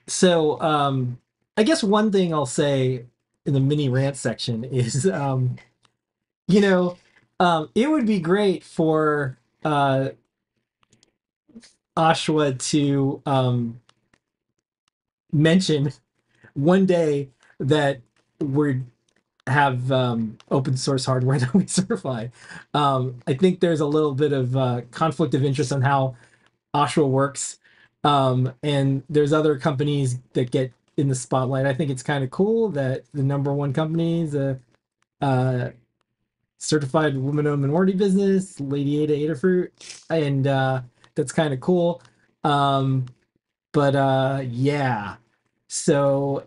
[0.07, 1.19] so um
[1.57, 3.05] I guess one thing I'll say
[3.45, 5.57] in the mini rant section is um
[6.47, 6.97] you know
[7.41, 10.11] um it would be great for uh
[11.97, 13.81] Oshwa to um
[15.33, 15.93] mention
[16.55, 18.01] one day that
[18.41, 18.83] we're
[19.47, 22.29] have um, open source hardware that we certify.
[22.75, 26.17] Um, I think there's a little bit of uh, conflict of interest on how
[26.75, 27.59] Oshwa works,
[28.05, 31.67] um, and there's other companies that get in the spotlight.
[31.67, 34.59] I think it's kind of cool that the number one company is a
[35.21, 35.71] uh,
[36.59, 39.71] certified woman-owned minority business, Lady Ada Adafruit,
[40.11, 40.83] and uh,
[41.15, 42.03] that's kind of cool.
[42.45, 43.07] Um,
[43.73, 45.17] but uh, yeah,
[45.69, 46.45] so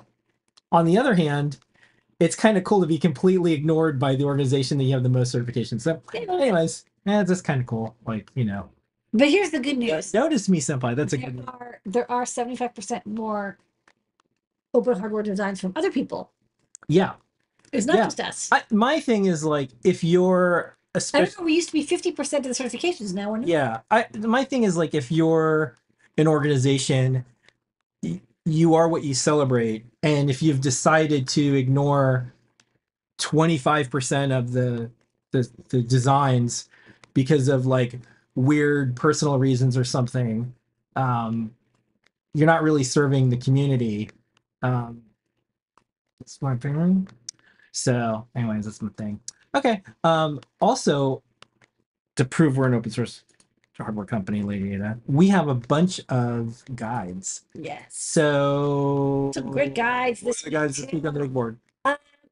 [0.72, 1.58] on the other hand,
[2.20, 5.10] it's kind of cool to be completely ignored by the organization that you have the
[5.10, 5.82] most certifications.
[5.82, 7.96] So, anyways, yeah, that's kind of cool.
[8.06, 8.70] Like, you know,
[9.14, 10.14] But here's the good news.
[10.14, 10.96] notice me, senpai.
[10.96, 11.44] That's a there good.
[11.48, 13.58] are there are 75% more
[14.74, 16.32] open hardware designs from other people.
[16.88, 17.14] Yeah,
[17.72, 18.04] It's not Yeah.
[18.06, 18.50] just us.
[18.52, 21.46] I, my thing is like if you're I especially don't know.
[21.46, 23.14] We used to be 50% of the certifications.
[23.14, 23.48] Now we're not.
[23.48, 25.76] yeah i my thing is like if you're
[26.18, 27.26] an organization
[28.46, 32.34] you are what you celebrate and if you've decided to ignore
[33.20, 34.92] 25% of the
[35.32, 36.70] the the designs
[37.14, 38.00] because of like
[38.36, 40.54] weird personal reasons or something,
[40.96, 41.54] um,
[42.34, 44.10] you're not really serving the community.
[44.62, 45.02] Um,
[46.20, 47.08] that's my opinion.
[47.72, 49.20] So, anyways, that's my thing.
[49.54, 49.82] Okay.
[50.04, 51.24] Um, also,
[52.16, 53.24] to prove we're an open source
[53.84, 57.42] hardware company, Lady Ada, we have a bunch of guides.
[57.54, 57.86] Yes.
[57.90, 61.58] So Some great guides this the guides this week on the big board?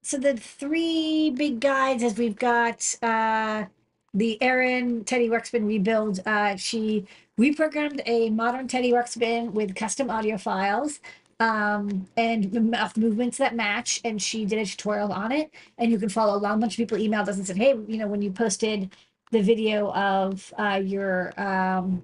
[0.05, 3.65] So the three big guides as we've got uh
[4.13, 6.21] the Erin Teddy Ruxpin rebuild.
[6.25, 7.05] Uh she
[7.39, 10.99] reprogrammed a modern Teddy Ruxpin with custom audio files
[11.39, 15.91] um and the mouth movements that match and she did a tutorial on it and
[15.91, 16.57] you can follow along.
[16.57, 18.91] A bunch of people emailed us and said, Hey, you know, when you posted
[19.33, 22.01] the video of uh your um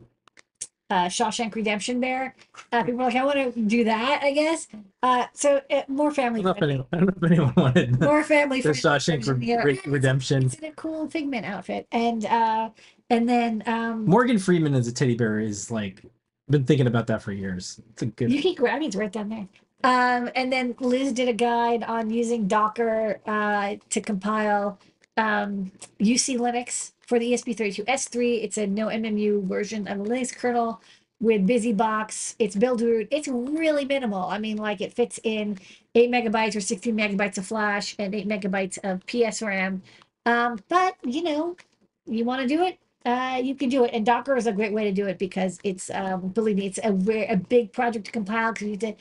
[0.89, 2.35] uh Shawshank Redemption bear.
[2.73, 4.67] uh people are like, I want to do that, I guess.
[5.03, 6.73] Uh so uh, more I family don't friendly.
[6.75, 9.25] anyone, I don't know if anyone wanted more family the Shawshank.
[9.27, 10.45] Re- And it's- Redemption.
[10.47, 12.69] It's in a cool figment outfit, and uh,
[13.09, 16.01] and then um, Morgan Freeman as a teddy bear is like
[16.49, 17.79] been thinking about that for years.
[17.91, 18.31] It's a good.
[18.31, 18.85] you can grab it.
[18.87, 19.47] It's right down there.
[19.83, 24.77] Um, and then Liz did a guide on using Docker uh, to compile
[25.15, 28.43] um, uClinux for the E ESP32S3.
[28.43, 30.79] It's a no MMU version of the Linux kernel
[31.19, 32.35] with BusyBox.
[32.37, 33.07] It's build root.
[33.09, 34.25] It's really minimal.
[34.25, 35.57] I mean, like it fits in
[35.95, 39.81] eight megabytes or 16 megabytes of flash and eight megabytes of PSRAM.
[40.27, 41.57] Um, but you know,
[42.05, 43.91] you want to do it, uh, you can do it.
[43.91, 46.79] And Docker is a great way to do it because it's, um, believe me, it's
[46.83, 46.93] a
[47.33, 48.95] a big project to compile because you need to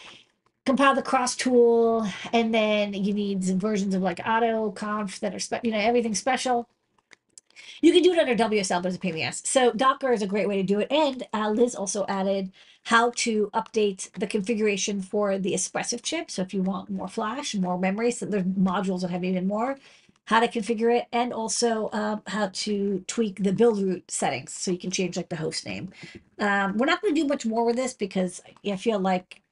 [0.64, 5.61] compile the cross tool and then you need versions of like auto conf that are,
[5.62, 6.66] you know, everything special.
[7.81, 9.42] You can do it under WSL, but it's a pain in the ass.
[9.44, 10.88] So Docker is a great way to do it.
[10.90, 12.53] And uh, Liz also added
[12.85, 16.31] how to update the configuration for the Espressif chip.
[16.31, 19.47] So if you want more flash, and more memory, so there's modules that have even
[19.47, 19.79] more,
[20.25, 24.53] how to configure it, and also um, how to tweak the build root settings.
[24.53, 25.90] So you can change like the host name.
[26.38, 29.42] Um, we're not going to do much more with this because I feel like,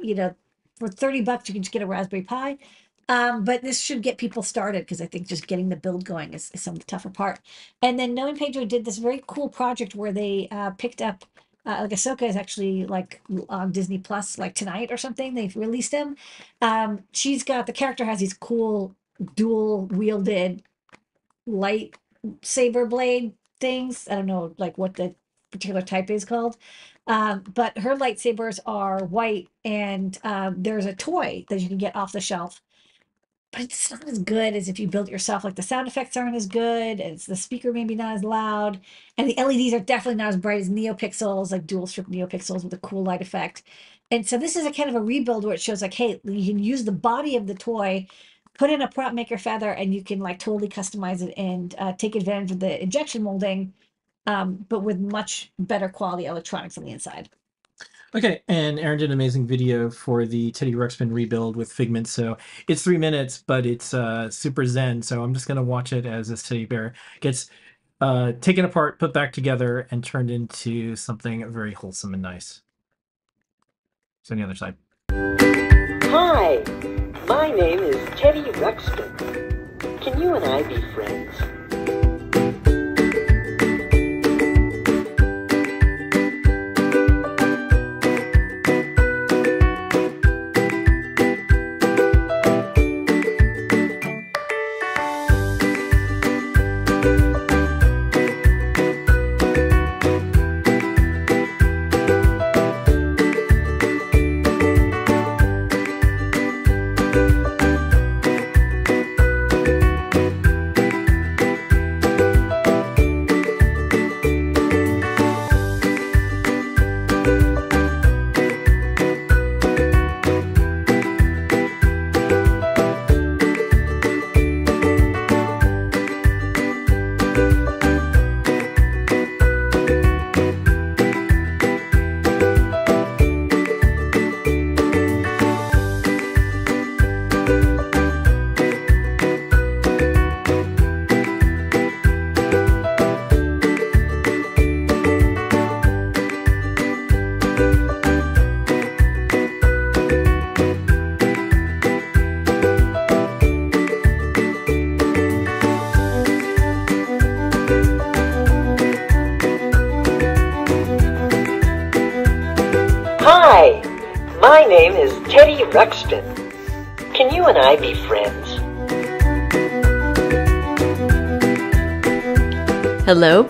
[0.00, 0.34] you know,
[0.78, 2.58] for 30 bucks, you can just get a Raspberry Pi.
[3.08, 6.34] Um, but this should get people started because I think just getting the build going
[6.34, 7.40] is, is some of the tougher part.
[7.82, 11.24] And then Noe and Pedro did this very cool project where they uh, picked up,
[11.64, 15.34] uh, like Ahsoka is actually like on Disney Plus, like tonight or something.
[15.34, 16.16] They've released them.
[16.60, 18.94] Um, she's got the character has these cool
[19.34, 20.62] dual wielded
[21.46, 21.96] light
[22.42, 24.08] saber blade things.
[24.10, 25.14] I don't know like what the
[25.50, 26.56] particular type is called.
[27.06, 31.94] Um, but her lightsabers are white, and um, there's a toy that you can get
[31.94, 32.60] off the shelf.
[33.56, 35.44] But it's not as good as if you build it yourself.
[35.44, 38.80] Like the sound effects aren't as good, as the speaker maybe not as loud,
[39.18, 42.74] and the LEDs are definitely not as bright as NeoPixels, like dual strip NeoPixels with
[42.74, 43.64] a cool light effect.
[44.12, 46.54] And so this is a kind of a rebuild where it shows like, hey, you
[46.54, 48.08] can use the body of the toy,
[48.58, 51.94] put in a prop maker feather, and you can like totally customize it and uh,
[51.94, 53.74] take advantage of the injection molding
[54.26, 57.30] um, but with much better quality electronics on the inside.
[58.16, 62.08] Okay, and Erin did an amazing video for the Teddy Ruxpin rebuild with Figment.
[62.08, 65.02] So it's three minutes, but it's uh, super zen.
[65.02, 67.50] So I'm just gonna watch it as this teddy bear gets
[68.00, 72.62] uh, taken apart, put back together, and turned into something very wholesome and nice.
[74.22, 74.76] So on the other side.
[75.10, 76.62] Hi,
[77.28, 80.00] my name is Teddy Ruxpin.
[80.00, 81.34] Can you and I be friends?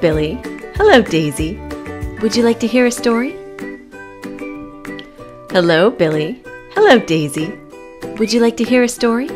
[0.06, 0.38] Billy.
[0.76, 1.58] Hello, Daisy.
[2.22, 3.32] Would you like to hear a story?
[5.50, 6.40] Hello, Billy.
[6.74, 7.52] Hello, Daisy.
[8.16, 9.26] Would you like to hear a story?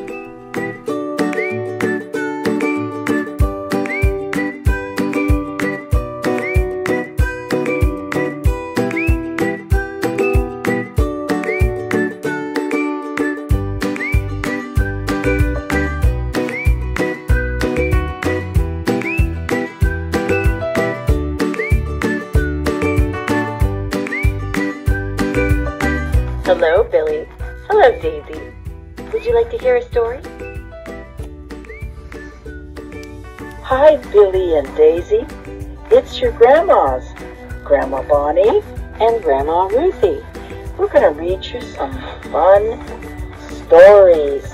[43.66, 44.44] Stories.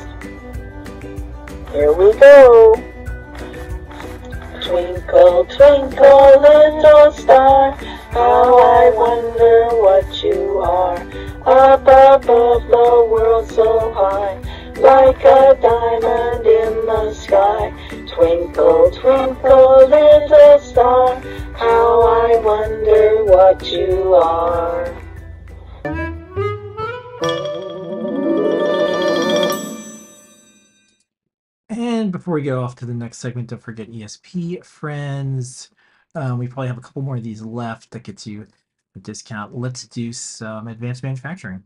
[1.72, 2.74] Here we go.
[4.62, 7.72] Twinkle, twinkle, little star,
[8.11, 10.96] how I wonder what you are.
[11.46, 14.37] Up above the world so high,
[14.81, 17.72] like a diamond in the sky.
[18.12, 21.20] Twinkle, twinkle, little star,
[21.55, 24.95] how I wonder what you are.
[32.16, 35.70] Before we go off to the next segment, don't forget ESP friends.
[36.14, 38.46] Um, we probably have a couple more of these left that gets you
[38.94, 39.55] a discount.
[39.55, 41.62] Let's do some advanced manufacturing.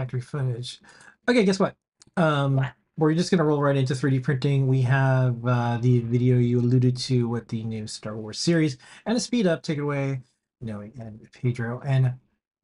[0.00, 0.80] Factory footage.
[1.28, 1.76] Okay, guess what?
[2.16, 2.72] Um, What?
[2.96, 4.66] we're just gonna roll right into 3D printing.
[4.66, 9.14] We have uh, the video you alluded to with the new Star Wars series and
[9.14, 9.62] a speed up.
[9.62, 10.22] Take it away,
[10.62, 12.14] Noe and Pedro and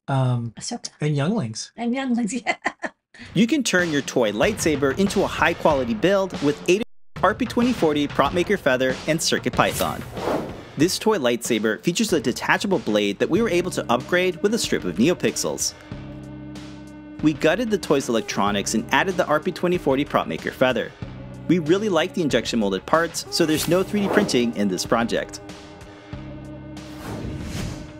[0.08, 1.72] um Ahsoka and Younglings.
[1.76, 2.32] and younglings.
[2.46, 2.56] Yeah.
[3.34, 6.84] You can turn your toy lightsaber into a high quality build with Ada
[7.16, 10.02] RP2040 Prop Maker Feather and CircuitPython.
[10.78, 14.58] This toy lightsaber features a detachable blade that we were able to upgrade with a
[14.58, 15.74] strip of NeoPixels.
[17.26, 20.92] We gutted the toy's electronics and added the RP2040 Prop Maker Feather.
[21.48, 25.40] We really like the injection molded parts, so there's no 3D printing in this project.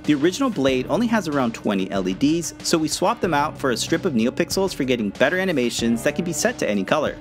[0.05, 3.77] The original blade only has around 20 LEDs, so we swapped them out for a
[3.77, 7.19] strip of NeoPixels for getting better animations that can be set to any color.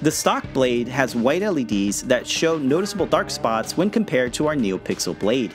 [0.00, 4.56] The stock blade has white LEDs that show noticeable dark spots when compared to our
[4.56, 5.52] NeoPixel blade.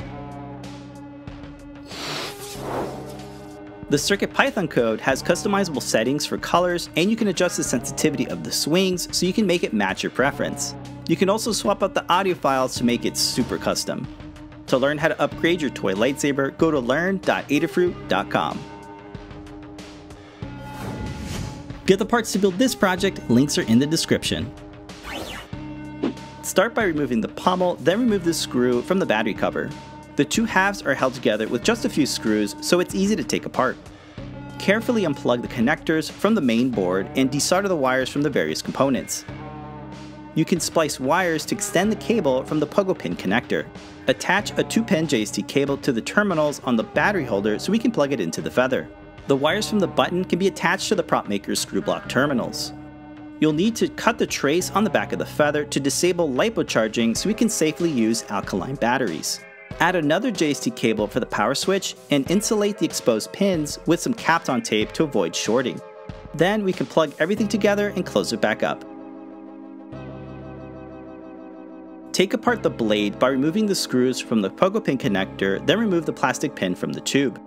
[3.92, 8.46] The CircuitPython code has customizable settings for colors and you can adjust the sensitivity of
[8.46, 10.74] the swings so you can make it match your preference.
[11.10, 14.08] You can also swap out the audio files to make it super custom.
[14.68, 18.60] To learn how to upgrade your toy lightsaber, go to learn.adafruit.com.
[21.86, 24.50] get the parts to build this project, links are in the description.
[26.44, 29.70] Start by removing the pommel, then remove the screw from the battery cover.
[30.22, 33.24] The two halves are held together with just a few screws, so it's easy to
[33.24, 33.76] take apart.
[34.59, 38.61] Carefully unplug the connectors from the main board and desolder the wires from the various
[38.61, 39.26] components.
[40.36, 43.65] You can splice wires to extend the cable from the pogo pin connector.
[44.05, 47.89] Attach a 2-pin JST cable to the terminals on the battery holder so we can
[47.89, 48.88] plug it into the feather.
[49.26, 52.74] The wires from the button can be attached to the prop maker's screw block terminals.
[53.39, 56.67] You'll need to cut the trace on the back of the feather to disable LiPo
[56.67, 59.39] charging so we can safely use alkaline batteries.
[59.82, 64.14] Add another JST cable for the power switch and insulate the exposed pins with some
[64.14, 65.82] Kapton tape to avoid shorting.
[66.36, 68.86] Then we can plug everything together and close it back up.
[72.12, 76.06] Take apart the blade by removing the screws from the pogo pin connector, then remove
[76.06, 77.42] the plastic pin from the tube.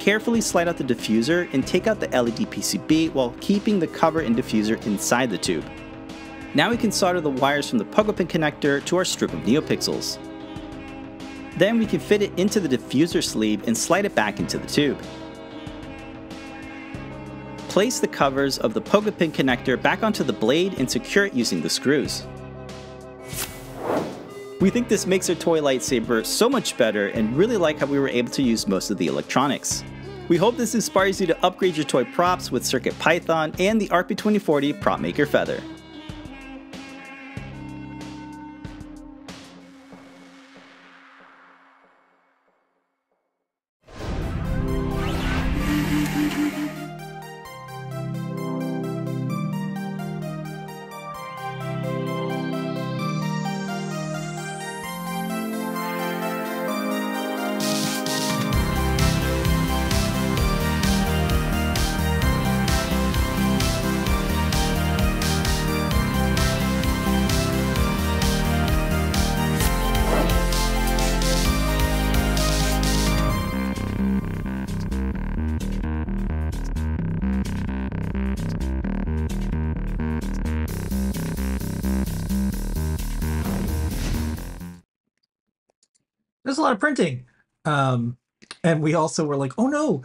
[0.00, 4.20] Carefully slide out the diffuser and take out the LED PCB while keeping the cover
[4.20, 5.64] and diffuser inside the tube.
[6.54, 9.38] Now we can solder the wires from the pogo pin connector to our strip of
[9.40, 10.18] NeoPixels.
[11.60, 14.66] Then we can fit it into the diffuser sleeve and slide it back into the
[14.66, 14.98] tube.
[17.68, 21.34] Place the covers of the pogo pin connector back onto the blade and secure it
[21.34, 22.26] using the screws.
[24.62, 27.98] We think this makes our toy lightsaber so much better and really like how we
[27.98, 29.84] were able to use most of the electronics.
[30.28, 34.80] We hope this inspires you to upgrade your toy props with CircuitPython and the RP2040
[34.80, 35.62] Prop Maker Feather.
[86.60, 87.24] A lot of printing.
[87.64, 88.18] Um,
[88.62, 90.02] and we also were like, oh no,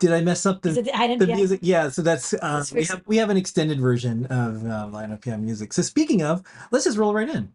[0.00, 1.20] did I mess up the, the item?
[1.20, 1.36] the yeah.
[1.36, 1.60] music?
[1.62, 5.40] Yeah, so that's uh, we have we have an extended version of uh, Lineup Piano
[5.40, 5.72] music.
[5.72, 6.42] So speaking of,
[6.72, 7.52] let's just roll right in.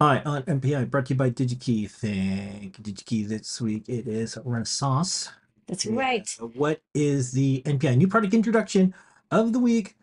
[0.00, 1.88] Hi, on NPI, brought to you by DigiKey.
[1.88, 3.28] Thank you, DigiKey.
[3.28, 5.30] This week it is Renesas.
[5.68, 5.94] That's Yeah.
[5.94, 6.28] right.
[6.54, 8.94] What is the NPI new product introduction
[9.30, 9.96] of the week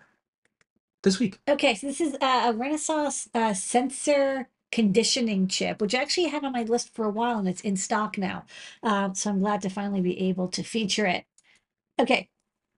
[1.03, 1.39] this week?
[1.49, 6.43] Okay, so this is uh, a Renesas uh, sensor conditioning chip, which I actually had
[6.43, 8.45] on my list for a while and it's in stock now.
[8.83, 11.25] Um, so I'm glad to finally be able to feature it.
[11.99, 12.29] Okay,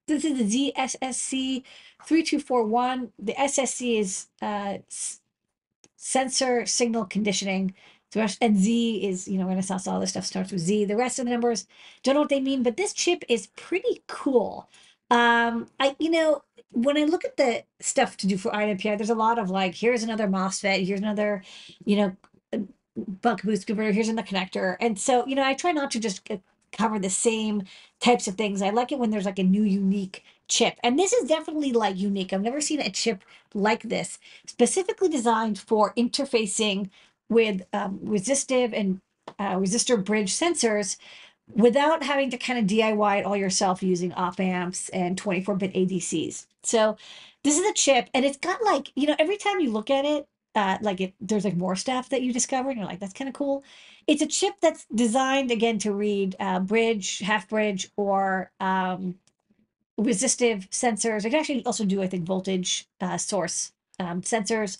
[0.07, 1.63] this is the ZSSC
[2.05, 3.11] 3241.
[3.19, 4.77] The SSC is uh,
[5.97, 7.73] sensor signal conditioning.
[8.15, 10.85] Rest, and Z is, you know, Renesas, all this stuff starts with Z.
[10.85, 11.67] The rest of the numbers
[12.03, 14.69] don't know what they mean, but this chip is pretty cool.
[15.11, 19.09] Um, I, you know, when I look at the stuff to do for INPI, there's
[19.09, 21.43] a lot of like, here's another MOSFET, here's another,
[21.85, 22.17] you know,
[23.21, 24.75] buck boost converter, here's another connector.
[24.79, 26.37] And so, you know, I try not to just uh,
[26.71, 27.63] cover the same
[27.99, 28.61] types of things.
[28.61, 30.75] I like it when there's like a new unique chip.
[30.83, 32.33] And this is definitely like unique.
[32.33, 36.89] I've never seen a chip like this, specifically designed for interfacing
[37.29, 38.99] with um, resistive and
[39.39, 40.97] uh, resistor bridge sensors
[41.53, 45.73] without having to kind of DIY it all yourself using op amps and 24 bit
[45.73, 46.45] ADCs.
[46.63, 46.97] So
[47.43, 50.05] this is a chip and it's got like, you know, every time you look at
[50.05, 53.13] it, uh, like it, there's like more stuff that you discover and you're like, that's
[53.13, 53.63] kind of cool.
[54.07, 59.15] It's a chip that's designed again to read uh, bridge, half bridge, or um,
[59.97, 61.25] resistive sensors.
[61.25, 64.79] It can actually also do, I think, voltage uh, source um, sensors.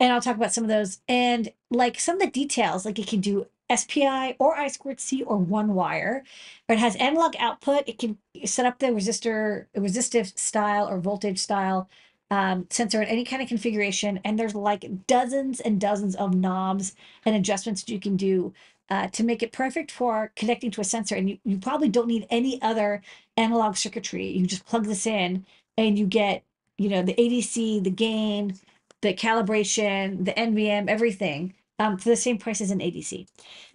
[0.00, 1.00] And I'll talk about some of those.
[1.08, 5.22] And like some of the details, like it can do SPI or I squared C
[5.22, 6.24] or one wire.
[6.68, 7.84] Or it has analog output.
[7.88, 11.88] It can set up the resistor, resistive style or voltage style
[12.30, 14.20] um, sensor in any kind of configuration.
[14.24, 16.94] And there's like dozens and dozens of knobs
[17.26, 18.52] and adjustments that you can do
[18.88, 21.14] uh, to make it perfect for connecting to a sensor.
[21.14, 23.02] And you, you probably don't need any other
[23.36, 24.26] analog circuitry.
[24.28, 25.46] You just plug this in
[25.76, 26.42] and you get,
[26.78, 28.58] you know, the ADC, the gain,
[29.02, 33.26] the calibration, the NVM, everything um, for the same price as an ADC.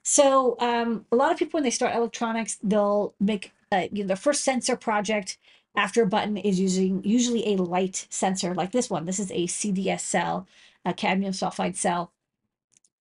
[0.03, 4.07] So um, a lot of people, when they start electronics, they'll make uh, you know,
[4.07, 5.38] their first sensor project
[5.76, 9.05] after a button is using usually a light sensor like this one.
[9.05, 10.47] This is a CDS cell.
[10.86, 12.11] a cadmium sulfide cell.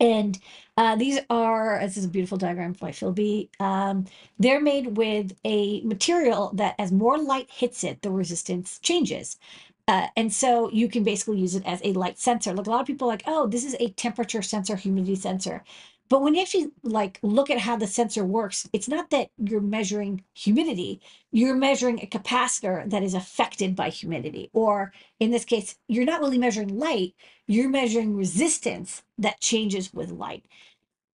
[0.01, 0.39] And
[0.77, 3.49] uh, these are, this is a beautiful diagram by Philby.
[3.61, 4.07] Um,
[4.39, 9.39] they're made with a material that as more light hits it, the resistance changes.
[9.87, 12.55] Uh, and so you can basically use it as a light sensor.
[12.55, 15.63] Like a lot of people are like, oh, this is a temperature sensor, humidity sensor.
[16.09, 19.61] But when you actually like look at how the sensor works, it's not that you're
[19.61, 21.01] measuring humidity,
[21.33, 24.51] you're measuring a capacitor that is affected by humidity.
[24.53, 27.15] Or in this case, you're not really measuring light,
[27.47, 30.45] you're measuring resistance that changes with light.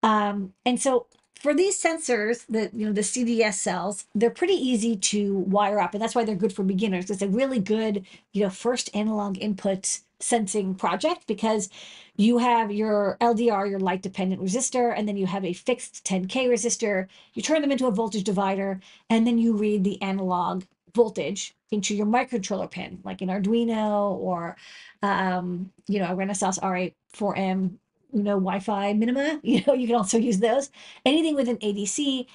[0.02, 1.06] Um, and so
[1.40, 5.94] for these sensors, the you know the CDS cells, they're pretty easy to wire up,
[5.94, 7.10] and that's why they're good for beginners.
[7.10, 11.70] It's a really good, you know, first analog input sensing project because
[12.16, 16.46] you have your LDR, your light dependent resistor, and then you have a fixed 10K
[16.46, 17.08] resistor.
[17.32, 20.64] You turn them into a voltage divider, and then you read the analog
[20.94, 24.56] voltage into your microcontroller pin, like an Arduino or,
[25.02, 27.78] um, you know, a Renesas RA4M,
[28.12, 29.40] you know, Wi-Fi minima.
[29.44, 30.70] You know, you can also use those.
[31.04, 32.26] Anything with an ADC.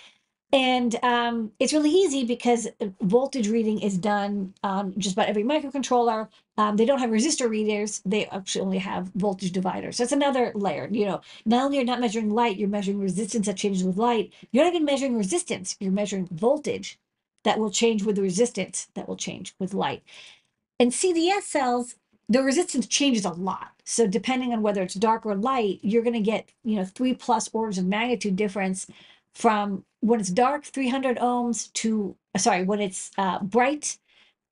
[0.54, 5.44] And um, it's really easy because uh, voltage reading is done on just about every
[5.44, 6.30] microcontroller.
[6.58, 9.98] Um, they don't have resistor readers; they actually only have voltage dividers.
[9.98, 10.88] So it's another layer.
[10.92, 14.32] You know, not only you're not measuring light, you're measuring resistance that changes with light.
[14.52, 17.00] You're not even measuring resistance; you're measuring voltage
[17.44, 20.04] that will change with the resistance that will change with light.
[20.80, 21.96] And CDS cells,
[22.30, 23.72] the resistance changes a lot.
[23.84, 27.14] So depending on whether it's dark or light, you're going to get you know three
[27.14, 28.88] plus orders of magnitude difference
[29.34, 33.98] from when it's dark 300 ohms to sorry when it's uh, bright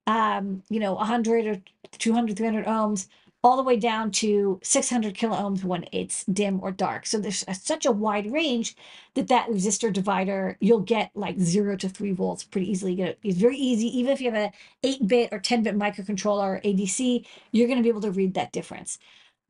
[0.07, 1.61] um you know 100 or
[1.97, 3.07] 200 300 ohms
[3.43, 7.05] all the way down to 600 kilo ohms when it's dim or dark.
[7.05, 8.75] So there's a, such a wide range
[9.15, 13.01] that that resistor divider you'll get like 0 to 3 volts pretty easily.
[13.23, 13.87] It's very easy.
[13.99, 14.53] Even if you have a
[14.87, 18.33] 8 bit or 10 bit microcontroller or adc you're going to be able to read
[18.35, 18.97] that difference.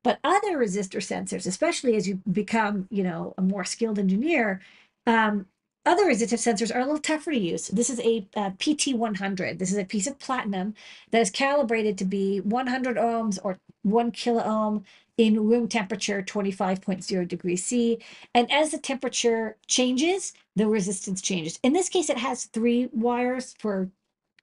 [0.03, 4.61] But other resistor sensors especially as you become you know a more skilled engineer
[5.05, 5.45] um,
[5.85, 7.67] other resistive sensors are a little tougher to use.
[7.69, 9.59] This is a, uh PT100.
[9.59, 10.75] This is a piece of platinum
[11.11, 14.85] that is calibrated to be 100 ohms or 1 kilo ohm
[15.17, 17.99] in room temperature 25.0 degrees C.
[18.33, 21.59] And as the temperature changes, the resistance changes.
[21.63, 23.89] In this case, it has three wires for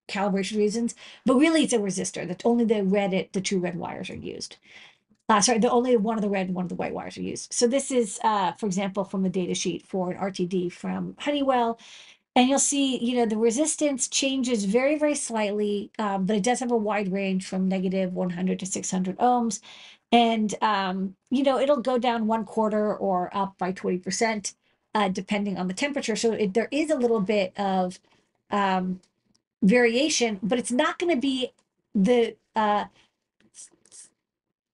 [0.08, 4.10] calibration reasons, but really it's a resistor that only the red, the two red wires
[4.10, 4.56] are used.
[5.30, 7.22] Uh, sorry, the only one of the red and one of the white wires are
[7.22, 7.52] used.
[7.52, 11.78] So this is, uh, for example, from the data sheet for an RTD from Honeywell.
[12.34, 16.58] And you'll see, you know, the resistance changes very, very slightly, um, but it does
[16.58, 19.60] have a wide range from negative 100 to 600 ohms.
[20.10, 24.54] And, um, you know, it'll go down one quarter or up by 20%,
[24.96, 26.16] uh, depending on the temperature.
[26.16, 28.00] So it, there is a little bit of
[28.50, 29.00] um,
[29.62, 31.52] variation, but it's not going to be
[31.94, 32.86] the uh,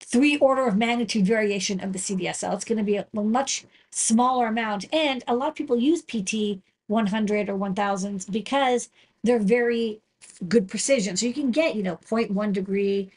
[0.07, 2.55] three order of magnitude variation of the CDSL.
[2.55, 4.93] It's going to be a, much smaller amount.
[4.93, 8.89] And a lot of people use PT 100 or 1000s because
[9.25, 10.01] they're very
[10.49, 11.17] good precision.
[11.17, 13.11] So you can get, you know, 0.1 degree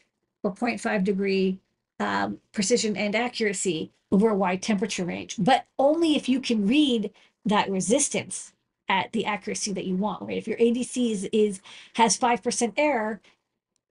[0.44, 1.60] or 0.5 degree
[2.00, 7.12] um, precision and accuracy over a wide temperature range, but only if you can read
[7.46, 8.54] that resistance
[8.88, 10.38] at the accuracy that you want, right?
[10.38, 11.62] If your ADC is, is
[11.94, 13.22] has 5% error,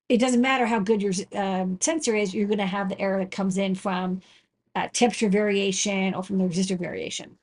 [0.09, 3.19] it doesn't matter how good your um, sensor is, you're going to have the error
[3.19, 4.21] that comes in from
[4.75, 7.37] uh, temperature variation or from the resistor variation.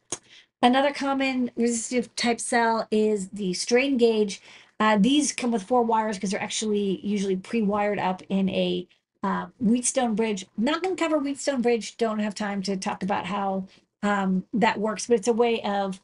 [0.62, 4.40] Another common resistive type cell is the strain gauge.
[4.80, 8.86] Uh, these come with four wires because they're actually usually pre-wired up in a
[9.22, 10.44] uh, Wheatstone bridge.
[10.56, 11.96] Not going to cover Wheatstone bridge.
[11.96, 13.66] Don't have time to talk about how
[14.02, 16.00] um, that works, but it's a way of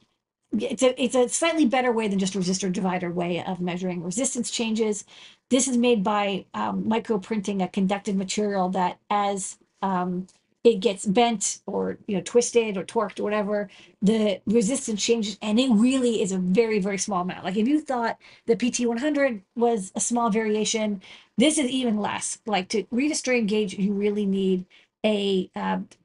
[0.59, 4.03] it's a it's a slightly better way than just a resistor divider way of measuring
[4.03, 5.05] resistance changes.
[5.50, 10.26] This is made by um, microprinting a conductive material that as um,
[10.64, 13.68] it gets bent or you know twisted or torqued or whatever,
[14.03, 17.44] the resistance changes, and it really is a very very small amount.
[17.44, 21.03] Like if you thought the PT 100 was a small variation,
[21.38, 22.38] this is even less.
[22.46, 24.66] Like to read a strain gauge, you really need
[25.05, 25.50] a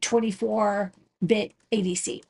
[0.02, 0.92] 24
[1.26, 2.24] bit ADC.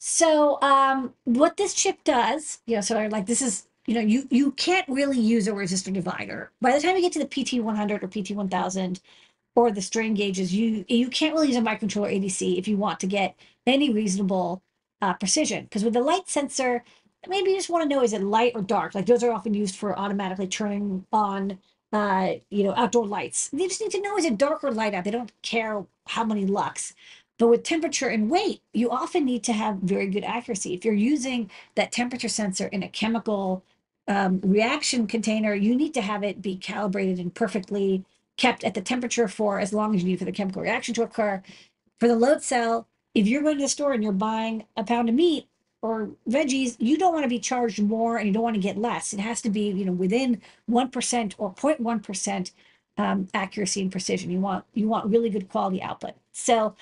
[0.00, 4.26] So um, what this chip does, you know, so like this is, you know, you
[4.30, 6.50] you can't really use a resistor divider.
[6.60, 9.00] By the time you get to the PT100 or PT1000
[9.56, 13.00] or the strain gauges, you you can't really use a microcontroller ADC if you want
[13.00, 13.36] to get
[13.66, 14.62] any reasonable
[15.02, 15.64] uh, precision.
[15.64, 16.82] Because with the light sensor,
[17.28, 18.94] maybe you just want to know is it light or dark?
[18.94, 21.58] Like those are often used for automatically turning on
[21.92, 23.48] uh, you know, outdoor lights.
[23.48, 25.04] They just need to know is it dark or light out.
[25.04, 26.94] They don't care how many lux.
[27.40, 30.74] But with temperature and weight, you often need to have very good accuracy.
[30.74, 33.64] If you're using that temperature sensor in a chemical
[34.06, 38.04] um, reaction container, you need to have it be calibrated and perfectly
[38.36, 41.02] kept at the temperature for as long as you need for the chemical reaction to
[41.02, 41.42] occur.
[41.98, 45.08] For the load cell, if you're going to the store and you're buying a pound
[45.08, 45.46] of meat
[45.80, 48.76] or veggies, you don't want to be charged more and you don't want to get
[48.76, 49.14] less.
[49.14, 52.50] It has to be, you know, within 1% or 0.1%
[52.98, 54.30] um, accuracy and precision.
[54.30, 56.16] You want you want really good quality output.
[56.32, 56.74] So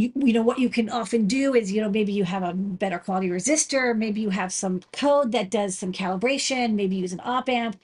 [0.00, 2.54] you, you know what you can often do is you know maybe you have a
[2.54, 7.20] better quality resistor maybe you have some code that does some calibration maybe use an
[7.24, 7.76] op amp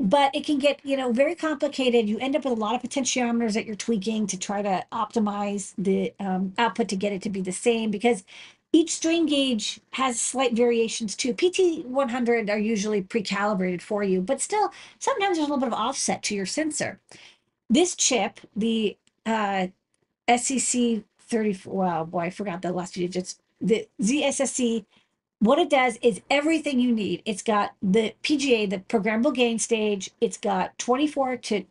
[0.00, 2.08] but it can get you know very complicated.
[2.08, 5.74] You end up with a lot of potentiometers that you're tweaking to try to optimize
[5.76, 8.24] the um, output to get it to be the same because
[8.72, 11.34] each strain gauge has slight variations too.
[11.34, 15.74] Pt 100 are usually pre-calibrated for you but still sometimes there's a little bit of
[15.74, 16.98] offset to your sensor.
[17.68, 18.96] This chip the
[19.26, 19.68] uh,
[20.28, 21.72] SCC 34.
[21.74, 23.38] Wow, boy, I forgot the last few digits.
[23.60, 24.84] The ZSSC,
[25.40, 27.22] what it does is everything you need.
[27.24, 30.10] It's got the PGA, the programmable gain stage.
[30.20, 31.64] It's got 24 to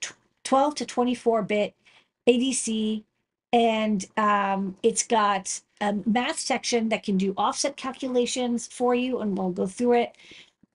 [0.43, 1.75] 12 to 24 bit
[2.27, 3.03] ADC,
[3.53, 9.37] and um, it's got a math section that can do offset calculations for you, and
[9.37, 10.15] we'll go through it.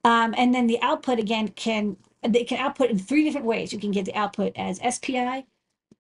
[0.05, 3.72] Um, and then the output again can they can output in three different ways.
[3.72, 5.45] You can get the output as SPI,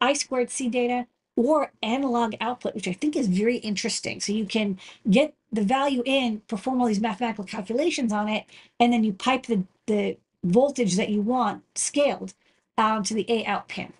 [0.00, 1.06] I squared C data,
[1.36, 4.20] or analog output, which I think is very interesting.
[4.20, 4.78] So you can
[5.10, 8.44] get the value in, perform all these mathematical calculations on it,
[8.78, 12.34] and then you pipe the, the voltage that you want scaled
[12.78, 13.92] um, to the A out pin.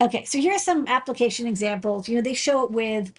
[0.00, 2.08] Okay, so here are some application examples.
[2.08, 3.12] You know, they show it with,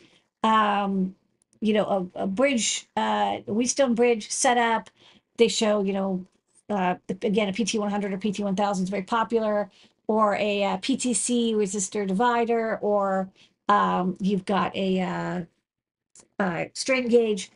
[0.43, 1.15] um,
[1.61, 4.89] you know, a, a bridge, uh, a Wheatstone bridge setup.
[5.37, 6.25] They show, you know,
[6.69, 9.69] uh, again, a PT100 or PT1000 is very popular
[10.07, 13.29] or a, uh PTC resistor divider, or
[13.67, 15.41] um, you've got a uh,
[16.39, 17.51] uh, strain gauge.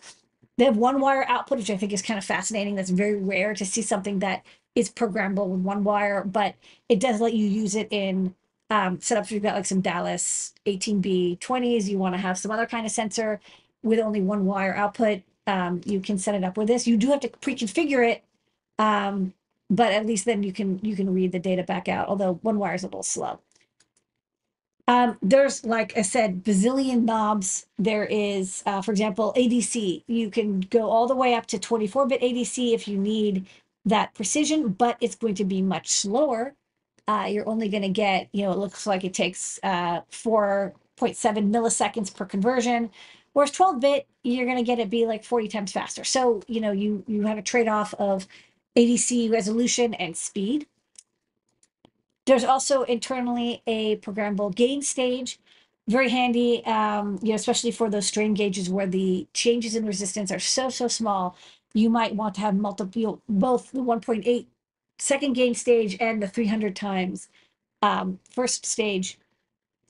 [0.57, 2.75] They have one wire output, which I think is kind of fascinating.
[2.75, 4.43] That's very rare to see something that
[4.75, 6.55] is programmable with one wire, but
[6.89, 8.35] it does let you use it in
[8.69, 9.31] um, setups.
[9.31, 11.87] You've got like some Dallas 18B20s.
[11.87, 13.39] You want to have some other kind of sensor
[13.83, 15.21] with only one wire output.
[15.47, 16.85] Um, you can set it up with this.
[16.87, 18.23] You do have to pre-configure it
[18.77, 19.33] um,
[19.69, 22.57] but at least then you can you can read the data back out although one
[22.59, 23.39] wire is a little slow.
[24.87, 27.67] Um, there's like i said bazillion knobs.
[27.77, 32.07] There is uh, for example adc you can go all the way up to 24
[32.07, 33.47] bit adc if you need
[33.85, 36.55] that precision but it's going to be much slower.
[37.07, 40.73] Uh, you're only going to get you know it looks like it takes uh, 4.7
[41.51, 42.89] milliseconds per conversion
[43.33, 46.03] whereas 12 bit you're going to get it be like 40 times faster.
[46.03, 48.27] So you know you you have a trade-off of
[48.77, 50.67] ADC resolution and speed.
[52.25, 55.39] There's also internally a programmable gain stage,
[55.87, 60.31] very handy, um, you know, especially for those strain gauges where the changes in resistance
[60.31, 61.35] are so, so small.
[61.73, 64.45] You might want to have multiple, both the 1.8
[64.99, 67.29] second gain stage and the 300 times
[67.81, 69.17] um, first stage.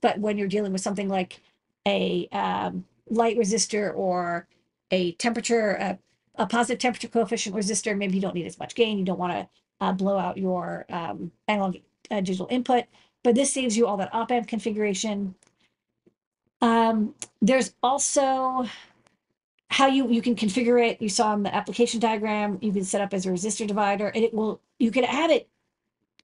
[0.02, 1.42] But when you're dealing with something like
[1.86, 4.48] a um, light resistor or
[4.92, 5.96] a temperature, uh,
[6.40, 8.98] a positive temperature coefficient resistor, maybe you don't need as much gain.
[8.98, 9.50] You don't want to
[9.82, 11.78] uh, blow out your um, analog
[12.10, 12.86] uh, digital input,
[13.24, 15.36] but this saves you all that op amp configuration.
[16.62, 18.66] Um, there's also
[19.70, 21.02] how you you can configure it.
[21.02, 22.58] You saw in the application diagram.
[22.62, 24.62] You can set up as a resistor divider, and it will.
[24.80, 25.48] You can have it,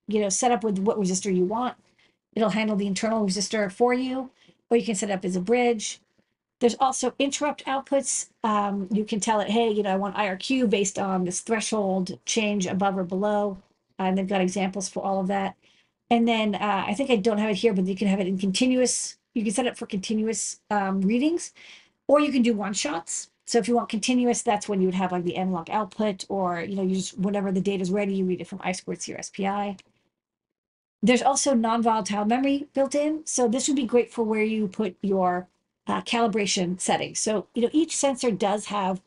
[0.08, 1.76] you know, set up with what resistor you want.
[2.34, 4.30] It'll handle the internal resistor for you,
[4.70, 6.00] or you can set up as a bridge.
[6.60, 8.30] There's also interrupt outputs.
[8.42, 12.18] Um, you can tell it, hey, you know, I want IRQ based on this threshold
[12.24, 13.58] change above or below.
[13.98, 15.56] And they've got examples for all of that.
[16.10, 18.26] And then uh, I think I don't have it here, but you can have it
[18.26, 19.16] in continuous.
[19.34, 21.52] You can set it for continuous um, readings,
[22.06, 23.30] or you can do one shots.
[23.44, 26.60] So if you want continuous, that's when you would have like the analog output, or
[26.60, 29.02] you know, you just whenever the data is ready, you read it from I squared
[29.02, 29.76] C or SPI.
[31.02, 34.96] There's also non-volatile memory built in, so this would be great for where you put
[35.02, 35.48] your
[35.86, 37.18] uh, calibration settings.
[37.18, 39.00] So, you know, each sensor does have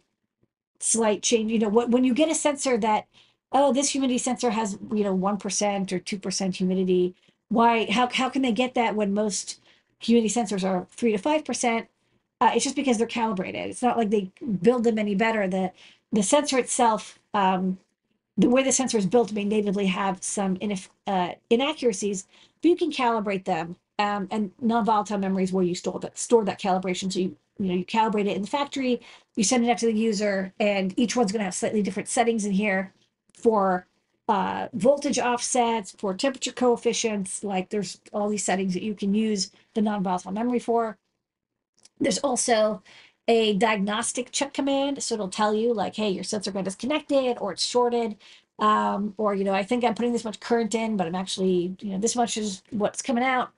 [0.80, 1.52] slight change.
[1.52, 3.08] You know, what when you get a sensor that,
[3.52, 7.16] oh, this humidity sensor has, you know, 1% or 2% humidity,
[7.50, 9.60] why, how, how can they get that when most
[10.00, 11.88] humidity sensors are 3 to 5%?
[12.42, 13.70] Uh, it's just because they're calibrated.
[13.70, 15.48] It's not like they build them any better.
[15.48, 15.72] The,
[16.12, 17.80] the sensor itself, um,
[18.38, 20.58] the way the sensor is built may natively have some
[21.06, 22.28] uh, inaccuracies,
[22.62, 26.46] but you can calibrate them um, and non-volatile memory is where you store that store
[26.46, 27.12] that calibration.
[27.14, 29.02] So you you know you calibrate it in the factory,
[29.36, 32.10] you send it out to the user, and each one's going to have slightly different
[32.10, 32.94] settings in here
[33.34, 33.86] for
[34.28, 37.44] uh, voltage offsets, for temperature coefficients.
[37.44, 40.98] Like there's all these settings that you can use the non-volatile memory for.
[42.00, 42.82] There's also
[43.28, 47.38] a diagnostic check command, so it'll tell you like, hey, your sensor gun is connected
[47.40, 48.16] or it's shorted,
[48.60, 51.76] Um, or, you know, I think I'm putting this much current in, but I'm actually,
[51.82, 53.50] you know, this much is what's coming out.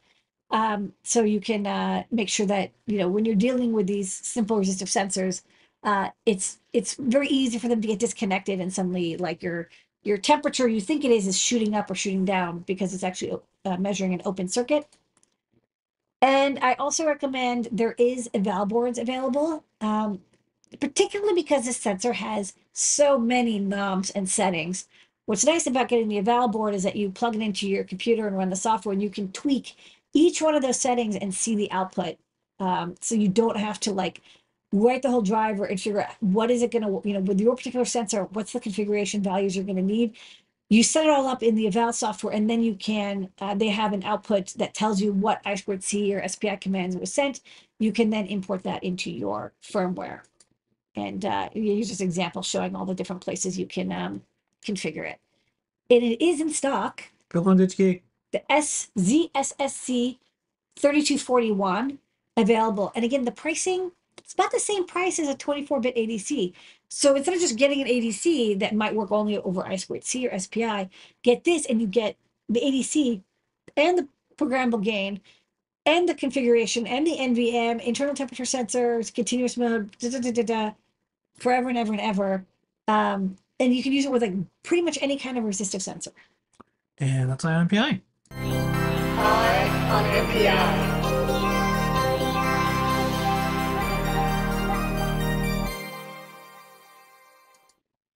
[0.52, 4.12] Um, so you can uh, make sure that, you know, when you're dealing with these
[4.12, 5.43] simple resistive sensors,
[5.84, 9.70] uh, it's it's very easy for them to get disconnected and suddenly like your
[10.04, 13.34] your temperature you think it is is shooting up or shooting down because it's actually
[13.66, 14.88] uh, measuring an open circuit.
[16.22, 20.22] And I also recommend there is eval boards available, um,
[20.80, 24.88] particularly because this sensor has so many knobs and settings.
[25.26, 28.28] What's nice about getting the eval board is that you plug it into your computer
[28.28, 29.76] and run the software and you can tweak
[30.14, 32.18] each one of those settings and see the output.
[32.59, 34.22] Um, so you don't have to like
[34.72, 37.39] write the whole driver and figure out what is it going to, you know, with
[37.39, 40.16] your particular sensor, what's the configuration values you're going to need.
[40.70, 43.68] You set it all up in the eval software and then you can uh, they
[43.68, 47.41] have an output that tells you what i squared c or spi commands was sent.
[47.80, 50.22] You can then import that into your firmware.
[50.95, 54.22] And uh, use this example showing all the different places you can um,
[54.66, 55.20] configure it.
[55.89, 57.03] And it is in stock.
[57.30, 58.03] Bill on Geek.
[58.32, 60.18] The szssc
[60.78, 62.00] 3241
[62.38, 62.92] available.
[62.96, 66.54] And again the pricing it's about the same price as a 24-bit adc
[66.90, 70.28] so instead of just getting an adc that might work only over i squared c
[70.28, 70.90] or spi
[71.24, 72.16] get this and you get
[72.48, 73.22] the adc
[73.76, 74.08] and the
[74.38, 75.20] programmable gain
[75.86, 80.72] and the configuration and the nvm internal temperature sensors continuous mode da, da, da,
[81.42, 82.46] forever and ever and ever.
[82.88, 86.12] Um, and you can use it with like pretty much any kind of resistive sensor.
[87.00, 87.68] And that's on
[89.22, 89.92] NPI.
[89.92, 91.02] on NPI.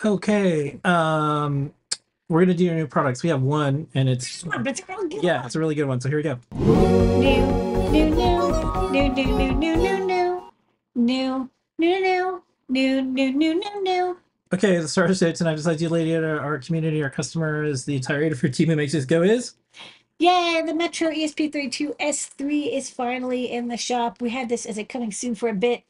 [0.03, 0.79] Okay.
[0.83, 1.73] Um,
[2.29, 3.23] we're gonna do your new products.
[3.23, 5.87] We have one, and it's but it's a real good yeah, it's a really good
[5.87, 6.01] one.
[6.01, 6.39] So here we go.
[6.55, 7.45] new,
[7.91, 8.49] new, new,
[8.91, 10.51] new, new, new, new, new,
[10.95, 14.17] new, new, new, new, new, new, new, new.
[14.53, 17.95] Okay, the start of show tonight, besides you, lady, our, our community, our customers, the
[17.95, 19.55] entire Adafruit team who makes this go is.
[20.17, 24.21] Yeah, the Metro E ESP32 S3 is finally in the shop.
[24.21, 25.83] We had this as a coming soon for a bit.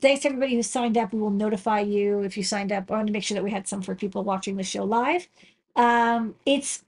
[0.00, 1.12] Thanks to everybody who signed up.
[1.12, 2.90] We will notify you if you signed up.
[2.90, 5.28] I wanted to make sure that we had some for people watching the show live.
[5.74, 6.84] Um, it's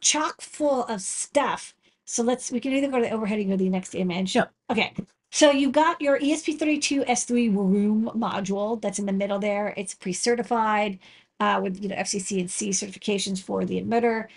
[0.00, 1.74] chock full of stuff.
[2.04, 4.34] So let's we can either go to the overhead or go to the next image.
[4.36, 4.52] Yep.
[4.70, 4.94] Okay.
[5.30, 9.74] So you've got your E ESP32 S3 WROOM module that's in the middle there.
[9.76, 10.98] It's pre-certified
[11.40, 14.28] uh, with you know FCC and C certifications for the emitter.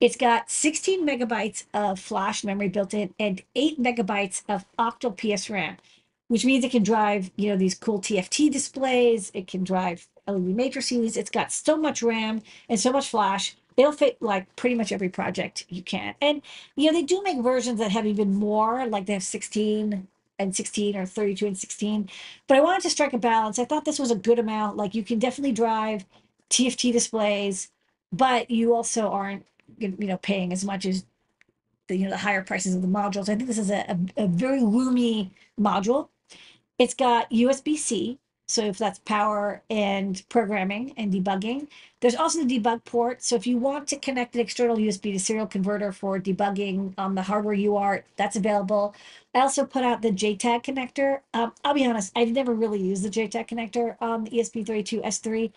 [0.00, 5.50] It's got 16 megabytes of flash memory built in and 8 megabytes of octal PS
[5.50, 5.76] RAM,
[6.28, 9.30] which means it can drive, you know, these cool TFT displays.
[9.34, 11.18] It can drive LED matrices.
[11.18, 12.40] It's got so much RAM
[12.70, 13.56] and so much flash.
[13.76, 16.14] It'll fit like pretty much every project you can.
[16.22, 16.40] And,
[16.76, 20.56] you know, they do make versions that have even more, like they have 16 and
[20.56, 22.08] 16 or 32 and 16.
[22.46, 23.58] But I wanted to strike a balance.
[23.58, 24.78] I thought this was a good amount.
[24.78, 26.06] Like you can definitely drive
[26.48, 27.68] TFT displays,
[28.12, 29.44] but you also aren't
[29.78, 31.04] you know paying as much as
[31.88, 33.28] the you know the higher prices of the modules.
[33.28, 36.08] I think this is a, a, a very roomy module.
[36.78, 38.18] It's got USB C,
[38.50, 41.68] so if that's power and programming and debugging.
[42.00, 43.22] There's also the debug port.
[43.22, 47.14] So if you want to connect an external USB to serial converter for debugging on
[47.14, 48.94] the hardware you are, that's available.
[49.34, 51.20] I also put out the JTAG connector.
[51.34, 55.04] Um, I'll be honest, I've never really used the JTAG connector on the E ESP32
[55.04, 55.52] S3,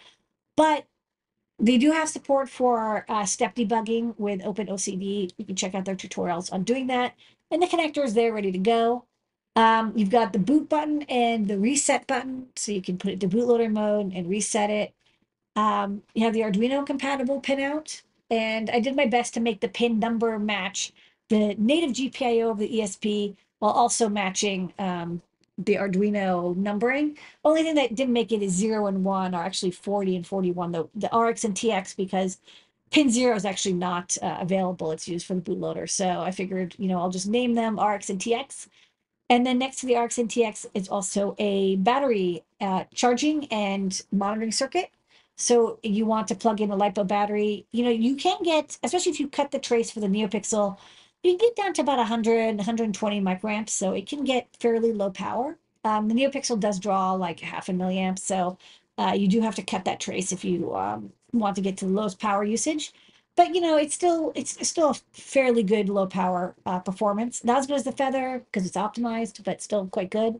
[0.55, 0.85] but
[1.59, 5.31] they do have support for uh, step debugging with OpenOCD.
[5.37, 7.13] You can check out their tutorials on doing that.
[7.51, 9.05] And the connector is there ready to go.
[9.55, 13.19] Um, you've got the boot button and the reset button, so you can put it
[13.19, 14.93] to bootloader mode and reset it.
[15.55, 18.01] Um, you have the Arduino compatible pinout,
[18.31, 20.91] and I did my best to make the pin number match
[21.29, 25.21] the native GPIO of the ESP while also matching um,
[25.57, 27.17] the Arduino numbering.
[27.43, 30.71] Only thing that didn't make it is zero and one are actually 40 and 41,
[30.71, 32.39] the, the RX and TX, because
[32.91, 34.91] pin zero is actually not uh, available.
[34.91, 35.89] It's used for the bootloader.
[35.89, 38.67] So I figured, you know, I'll just name them RX and TX.
[39.29, 43.99] And then next to the RX and TX is also a battery uh, charging and
[44.11, 44.91] monitoring circuit.
[45.35, 49.11] So you want to plug in a LiPo battery, you know, you can get, especially
[49.11, 50.77] if you cut the trace for the NeoPixel,
[51.23, 53.69] you can get down to about 100, 120 microamps.
[53.69, 55.57] So it can get fairly low power.
[55.85, 58.19] Um, the NeoPixel does draw like half a milliamp.
[58.19, 58.57] So
[58.97, 61.85] uh, you do have to cut that trace if you um, want to get to
[61.85, 62.93] the lowest power usage.
[63.35, 67.43] But you know, it's still it's still a fairly good low power uh, performance.
[67.43, 70.39] Not as good as the Feather because it's optimized, but still quite good.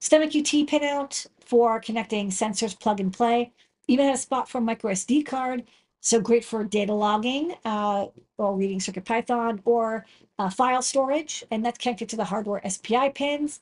[0.00, 3.50] Stemma QT pinout for connecting sensors plug and play.
[3.88, 5.64] Even had a spot for micro SD card,
[6.00, 10.06] so great for data logging uh, or reading CircuitPython or
[10.38, 13.60] uh, file storage, and that's connected to the hardware SPI pins.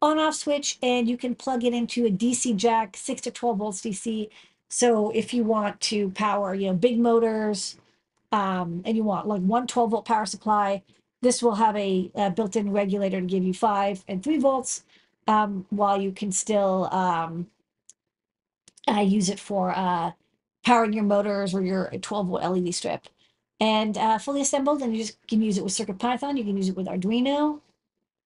[0.00, 3.80] On-off switch, and you can plug it into a DC jack, six to twelve volts
[3.80, 4.28] DC.
[4.68, 7.76] So if you want to power, you know, big motors,
[8.32, 10.82] um, and you want like one 12 volt power supply,
[11.22, 14.84] this will have a, a built-in regulator to give you five and three volts,
[15.26, 17.48] um, while you can still um,
[18.88, 20.12] uh, use it for uh,
[20.64, 23.06] powering your motors or your 12 volt LED strip.
[23.60, 26.38] And uh, fully assembled, and you just can use it with CircuitPython.
[26.38, 27.60] You can use it with Arduino.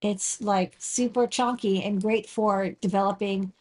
[0.02, 3.52] It's like super chunky and great for developing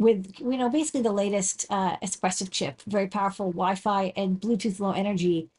[0.00, 4.92] with you know basically the latest uh, Espressif chip, very powerful Wi-Fi and Bluetooth Low
[4.92, 5.50] Energy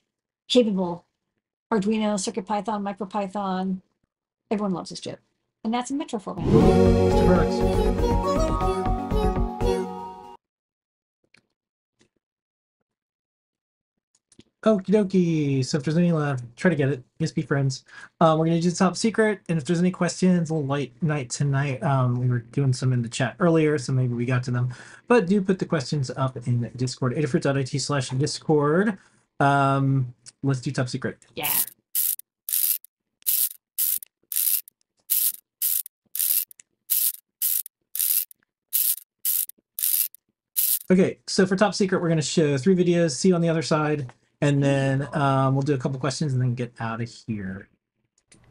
[0.50, 1.06] capable
[1.72, 3.82] Arduino, CircuitPython, MicroPython.
[4.50, 5.22] Everyone loves this chip,
[5.64, 6.46] and that's in Metro format.
[14.64, 15.66] Okie dokie.
[15.66, 17.04] So if there's any left, try to get it.
[17.20, 17.84] Just be friends.
[18.20, 21.32] Um, we're gonna do top secret, and if there's any questions, a little late night
[21.32, 21.82] tonight.
[21.82, 24.74] Um, we were doing some in the chat earlier, so maybe we got to them.
[25.08, 27.16] But do put the questions up in Discord.
[27.16, 28.98] adafru.it slash Discord.
[29.40, 31.18] Um, let's do top secret.
[31.36, 31.50] Yeah.
[40.92, 43.12] Okay, so for top secret, we're going to show three videos.
[43.12, 46.42] See you on the other side, and then um, we'll do a couple questions and
[46.42, 47.70] then get out of here.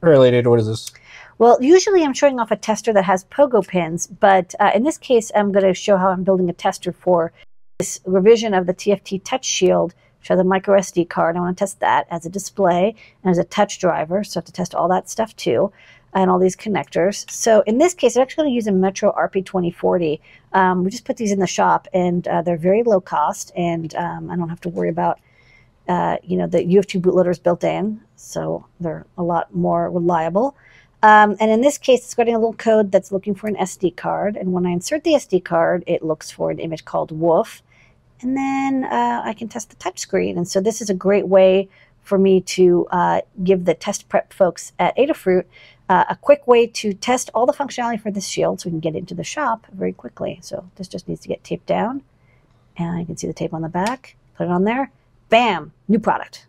[0.01, 0.91] Related, what is this?
[1.39, 4.97] Well, usually I'm showing off a tester that has pogo pins, but uh, in this
[4.97, 7.33] case, I'm going to show how I'm building a tester for
[7.79, 11.37] this revision of the TFT Touch Shield, which has a micro SD card.
[11.37, 14.41] I want to test that as a display and as a touch driver, so I
[14.41, 15.73] have to test all that stuff too,
[16.15, 17.31] and all these connectors.
[17.31, 20.21] So in this case, I'm actually going to use a Metro RP2040.
[20.53, 23.95] Um, we just put these in the shop, and uh, they're very low cost, and
[23.97, 25.21] um, I don't have to worry about
[25.91, 30.55] uh, you know, the UF2 bootloader is built in, so they're a lot more reliable.
[31.03, 33.97] Um, and in this case, it's getting a little code that's looking for an SD
[33.97, 34.37] card.
[34.37, 37.63] And when I insert the SD card, it looks for an image called WOOF.
[38.21, 40.37] And then uh, I can test the touchscreen.
[40.37, 41.69] And so this is a great way
[42.05, 45.45] for me to uh, give the test prep folks at Adafruit
[45.89, 48.81] uh, a quick way to test all the functionality for this shield so we can
[48.81, 50.39] get into the shop very quickly.
[50.41, 52.05] So this just needs to get taped down.
[52.77, 54.15] And you can see the tape on the back.
[54.37, 54.93] Put it on there.
[55.31, 55.73] Bam!
[55.87, 56.47] New product.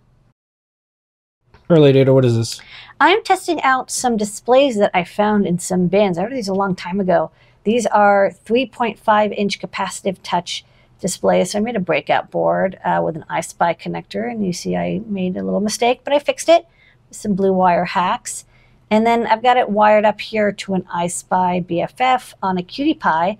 [1.70, 2.60] Early data, what is this?
[3.00, 6.18] I'm testing out some displays that I found in some bins.
[6.18, 7.32] I ordered these a long time ago.
[7.64, 10.66] These are 3.5 inch capacitive touch
[11.00, 11.52] displays.
[11.52, 15.02] So I made a breakout board uh, with an EYESPI connector, and you see I
[15.06, 16.66] made a little mistake, but I fixed it
[17.08, 18.46] with some blue wire hacks.
[18.90, 23.00] And then I've got it wired up here to an EYESPI BFF on a QT
[23.00, 23.40] Py,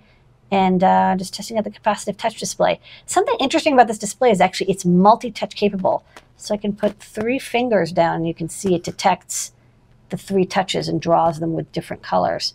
[0.52, 2.78] and uh, just testing out the capacitive touch display.
[3.06, 6.04] Something interesting about this display is actually it's multi-touch capable.
[6.36, 9.52] So I can put three fingers down and you can see it detects
[10.10, 12.54] the three touches and draws them with different colors.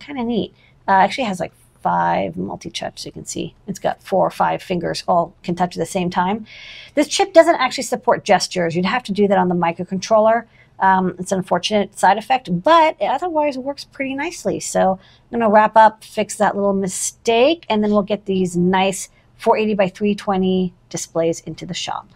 [0.00, 0.54] Kind of neat.
[0.88, 4.62] Uh, actually has like five multi-touch, so you can see it's got four or five
[4.62, 6.46] fingers all can touch at the same time.
[6.94, 8.74] This chip doesn't actually support gestures.
[8.74, 10.46] You'd have to do that on the microcontroller.
[10.82, 14.58] Um, it's an unfortunate side effect, but it otherwise works pretty nicely.
[14.58, 14.98] So
[15.32, 19.08] I'm going to wrap up, fix that little mistake, and then we'll get these nice
[19.38, 22.08] 480 by 320 displays into the shop.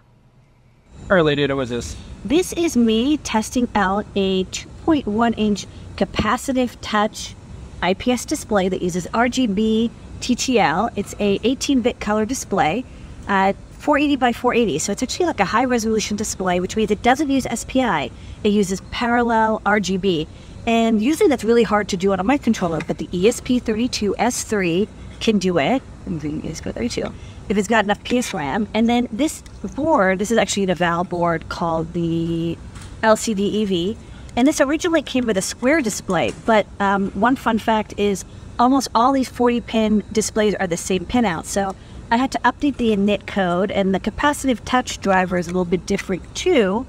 [1.08, 1.96] Related, was this?
[2.24, 7.36] This is me testing out a 2.1 inch capacitive touch
[7.82, 9.90] IPS display that uses RGB
[10.20, 10.90] TTL.
[10.96, 12.84] It's a 18-bit color display,
[13.28, 13.52] uh,
[13.86, 14.80] 480 by 480.
[14.80, 18.10] So it's actually like a high resolution display, which means it doesn't use SPI.
[18.42, 20.26] It uses parallel RGB.
[20.66, 24.88] And usually that's really hard to do on a microcontroller, but the E ESP32S3
[25.20, 25.84] can do it.
[26.08, 27.12] ESP32
[27.48, 28.66] if it's got enough PSRAM.
[28.74, 29.42] And then this
[29.76, 32.58] board, this is actually an eval board called the
[33.04, 33.96] LCD EV.
[34.34, 38.24] And this originally came with a square display, but um, one fun fact is
[38.58, 41.44] almost all these 40 pin displays are the same pinout.
[41.44, 41.76] So
[42.08, 45.64] I had to update the init code, and the capacitive touch driver is a little
[45.64, 46.86] bit different too.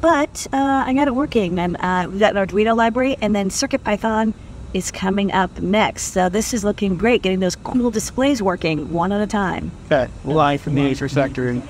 [0.00, 3.50] But uh, I got it working, and uh, we've got an Arduino library, and then
[3.50, 4.32] CircuitPython
[4.72, 6.12] is coming up next.
[6.12, 9.72] So this is looking great, getting those cool displays working one at a time.
[9.86, 11.60] Okay, live from the Acer sector.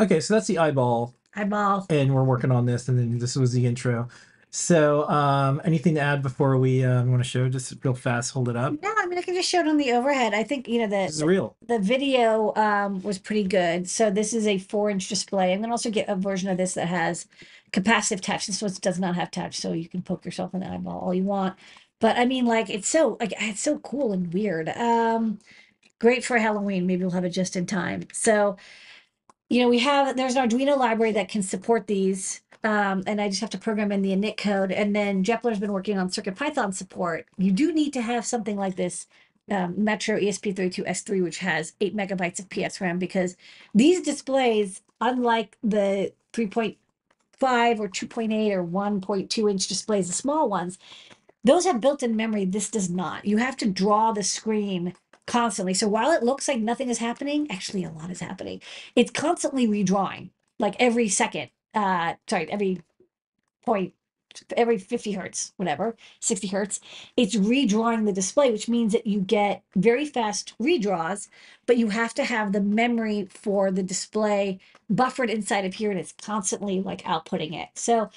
[0.00, 1.86] Okay, so that's the eyeball, Eyeball.
[1.88, 4.08] and we're working on this, and then this was the intro.
[4.54, 7.48] So, um, anything to add before we um, want to show?
[7.48, 8.74] Just real fast, hold it up.
[8.82, 10.34] No, I mean I can just show it on the overhead.
[10.34, 11.56] I think you know This is the real.
[11.66, 13.88] the video um, was pretty good.
[13.88, 15.54] So this is a four inch display.
[15.54, 17.26] I'm gonna also get a version of this that has
[17.72, 18.46] capacitive touch.
[18.46, 21.14] This one does not have touch, so you can poke yourself in the eyeball all
[21.14, 21.56] you want.
[21.98, 24.68] But I mean, like it's so like it's so cool and weird.
[24.68, 25.38] Um,
[25.98, 26.86] great for Halloween.
[26.86, 28.02] Maybe we'll have it just in time.
[28.12, 28.58] So,
[29.48, 33.28] you know, we have there's an Arduino library that can support these um, and I
[33.28, 34.70] just have to program in the init code.
[34.72, 37.26] And then Jepler's been working on CircuitPython support.
[37.36, 39.06] You do need to have something like this
[39.50, 43.36] um, Metro ESP32S3, which has eight megabytes of PS RAM, because
[43.74, 46.76] these displays, unlike the 3.5
[47.80, 50.78] or 2.8 or 1.2 inch displays, the small ones,
[51.42, 52.44] those have built-in memory.
[52.44, 53.24] This does not.
[53.24, 54.94] You have to draw the screen
[55.26, 55.74] constantly.
[55.74, 58.60] So while it looks like nothing is happening, actually a lot is happening.
[58.94, 61.50] It's constantly redrawing, like every second.
[61.74, 62.82] Uh, sorry, every
[63.64, 63.94] point,
[64.56, 66.80] every 50 hertz, whatever, 60 hertz.
[67.16, 71.28] It's redrawing the display, which means that you get very fast redraws,
[71.66, 74.60] but you have to have the memory for the display
[74.90, 77.70] buffered inside of here, and it's constantly like outputting it.
[77.74, 78.10] So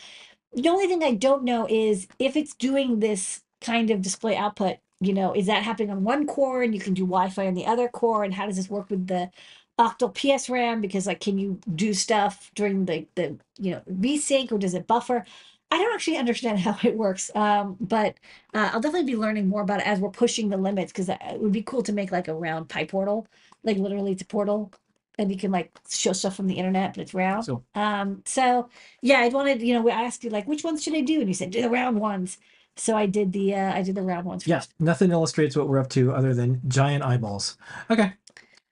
[0.53, 4.77] the only thing I don't know is if it's doing this kind of display output,
[5.01, 7.65] you know, is that happening on one core and you can do Wi-Fi on the
[7.65, 8.23] other core?
[8.23, 9.31] And how does this work with the
[9.79, 10.81] octal PS RAM?
[10.81, 14.87] Because like, can you do stuff during the, the, you know, VSync or does it
[14.87, 15.25] buffer?
[15.71, 17.31] I don't actually understand how it works.
[17.35, 18.15] Um, but
[18.53, 21.19] uh, I'll definitely be learning more about it as we're pushing the limits because it
[21.39, 23.25] would be cool to make like a round PyPortal,
[23.63, 24.71] like literally it's a portal
[25.17, 27.45] and you can like show stuff from the internet, but it's round.
[27.45, 28.69] So- um, so
[29.01, 31.19] yeah, I wanted, you know, I asked you like, which ones should I do?
[31.19, 32.37] And you said, do the round ones.
[32.77, 34.45] So I did the, uh, I did the round ones.
[34.45, 37.57] Yeah, nothing illustrates what we're up to other than giant eyeballs.
[37.89, 38.11] Okay,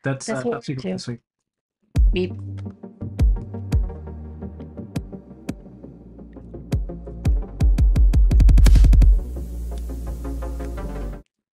[0.03, 0.91] that's That's uh, that's we're super up to.
[0.91, 1.19] this week.
[2.11, 2.33] Beep.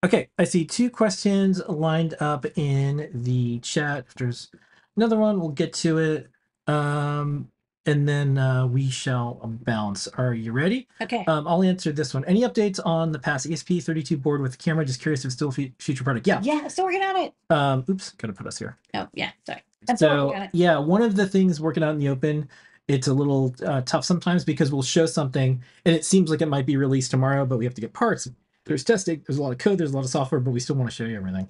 [0.02, 4.06] Okay, I see two questions lined up in the chat.
[4.08, 4.50] If there's
[4.96, 6.30] another one, we'll get to it.
[6.66, 7.48] Um,
[7.90, 10.08] and then uh, we shall bounce.
[10.08, 10.88] Are you ready?
[11.00, 11.24] Okay.
[11.26, 12.24] Um, I'll answer this one.
[12.24, 14.84] Any updates on the past ESP32 board with the camera?
[14.84, 16.26] Just curious if it's still a fe- future product.
[16.26, 16.40] Yeah.
[16.42, 17.34] yeah, still working on it.
[17.50, 18.78] Um, oops, gotta put us here.
[18.94, 19.62] Oh, yeah, sorry.
[19.88, 20.50] I'm still So working on it.
[20.54, 22.48] yeah, one of the things working out in the open,
[22.88, 26.46] it's a little uh, tough sometimes because we'll show something and it seems like it
[26.48, 28.28] might be released tomorrow, but we have to get parts.
[28.66, 29.22] There's testing.
[29.26, 29.78] There's a lot of code.
[29.78, 31.48] There's a lot of software, but we still want to show you everything.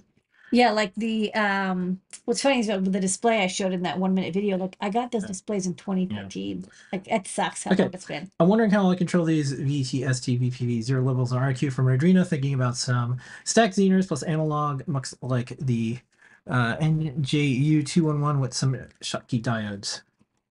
[0.52, 4.14] Yeah, like the um what's funny is with the display I showed in that one
[4.14, 6.64] minute video, like I got those displays in 2014.
[6.92, 7.84] Like it sucks how Okay.
[7.84, 8.30] long it's been.
[8.40, 12.26] I'm wondering how I control these VTST VPV zero levels on RIQ from Arduino.
[12.26, 15.98] Thinking about some stack Zeners plus analog, mux- like the
[16.48, 20.00] uh, NJU211 with some Schottky diodes.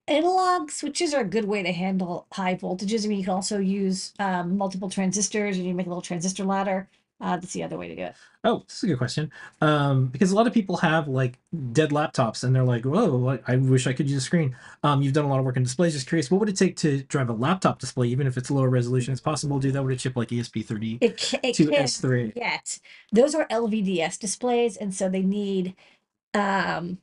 [0.08, 3.06] Analog switches are a good way to handle high voltages.
[3.06, 6.44] I mean, you can also use um, multiple transistors and you make a little transistor
[6.46, 6.88] ladder.
[7.22, 8.16] Uh, that's the other way to do it.
[8.46, 9.30] Oh, this is a good question.
[9.60, 11.38] Um, because a lot of people have like
[11.74, 14.56] dead laptops and they're like, whoa, I wish I could use a screen.
[14.84, 15.94] Um, you've done a lot of work in displays.
[15.94, 18.70] Just curious, what would it take to drive a laptop display, even if it's lower
[18.70, 19.12] resolution?
[19.12, 22.34] It's possible to do that with a chip like ESP32 it can, it S3?
[22.38, 22.80] yet.
[23.12, 25.76] Those are LVDS displays, and so they need
[26.34, 27.00] um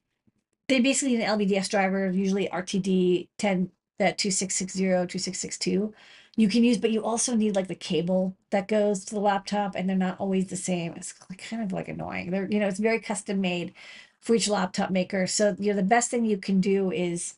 [0.68, 5.94] they basically need an LVDS driver, usually RTD 10 uh, 2660, 2662.
[6.36, 9.74] You can use, but you also need like the cable that goes to the laptop,
[9.74, 10.92] and they're not always the same.
[10.94, 12.30] It's kind of like annoying.
[12.30, 13.72] They're, you know, it's very custom made
[14.20, 15.26] for each laptop maker.
[15.26, 17.34] So, you know, the best thing you can do is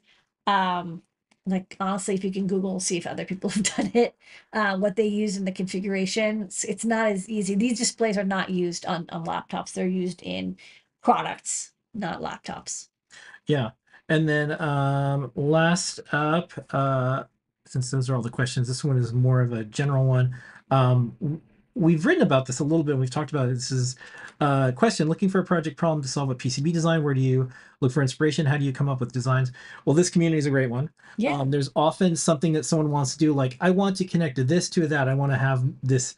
[0.46, 1.02] um
[1.46, 4.14] like honestly, if you can Google, see if other people have done it,
[4.52, 6.42] uh, what they use in the configuration.
[6.42, 7.54] It's, it's not as easy.
[7.54, 9.72] These displays are not used on, on laptops.
[9.72, 10.56] They're used in
[11.02, 12.88] products, not laptops.
[13.46, 13.70] Yeah.
[14.08, 17.24] And then um, last up, uh,
[17.68, 20.34] since those are all the questions, this one is more of a general one.
[20.70, 21.40] Um,
[21.74, 22.96] we've written about this a little bit.
[22.96, 23.54] We've talked about it.
[23.54, 23.96] This is
[24.40, 27.02] a question looking for a project problem to solve a PCB design.
[27.02, 27.48] Where do you
[27.80, 28.46] look for inspiration?
[28.46, 29.52] How do you come up with designs?
[29.84, 30.90] Well, this community is a great one.
[31.16, 31.34] Yeah.
[31.34, 34.68] Um, there's often something that someone wants to do, like, I want to connect this
[34.70, 35.08] to that.
[35.08, 36.14] I want to have this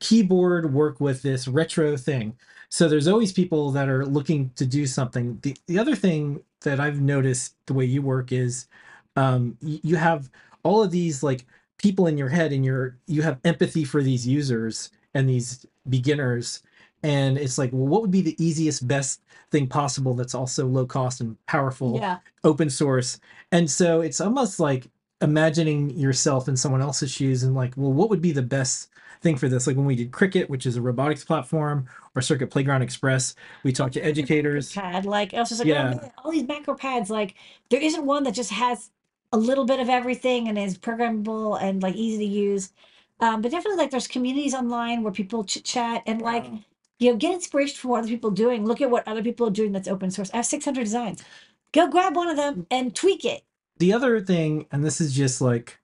[0.00, 2.36] keyboard work with this retro thing.
[2.68, 5.38] So there's always people that are looking to do something.
[5.42, 8.66] The the other thing that I've noticed the way you work is
[9.14, 10.28] um you have
[10.64, 11.46] all of these like
[11.78, 16.62] people in your head and you're you have empathy for these users and these beginners
[17.02, 20.86] and it's like well what would be the easiest best thing possible that's also low
[20.86, 22.18] cost and powerful Yeah.
[22.42, 23.20] open source
[23.52, 24.88] and so it's almost like
[25.20, 28.90] imagining yourself in someone else's shoes and like well what would be the best
[29.20, 32.50] thing for this like when we did Crickit which is a robotics platform or circuit
[32.50, 35.98] playground express we talked to educators Pad, like I was just like, oh, Yeah.
[36.02, 37.34] oh, all these macro pads, like
[37.70, 38.90] there isn't one that just has
[39.34, 42.72] a little bit of everything and is programmable and like easy to use.
[43.20, 46.52] Um, but definitely like there's communities online where people chit chat and like
[47.00, 48.66] you know get inspiration from what other people doing.
[48.66, 50.30] Look at what other people are doing that's open source.
[50.34, 51.24] I have 600 designs.
[51.72, 53.44] Go grab one of them and tweak it.
[53.78, 55.78] the other thing and this is just like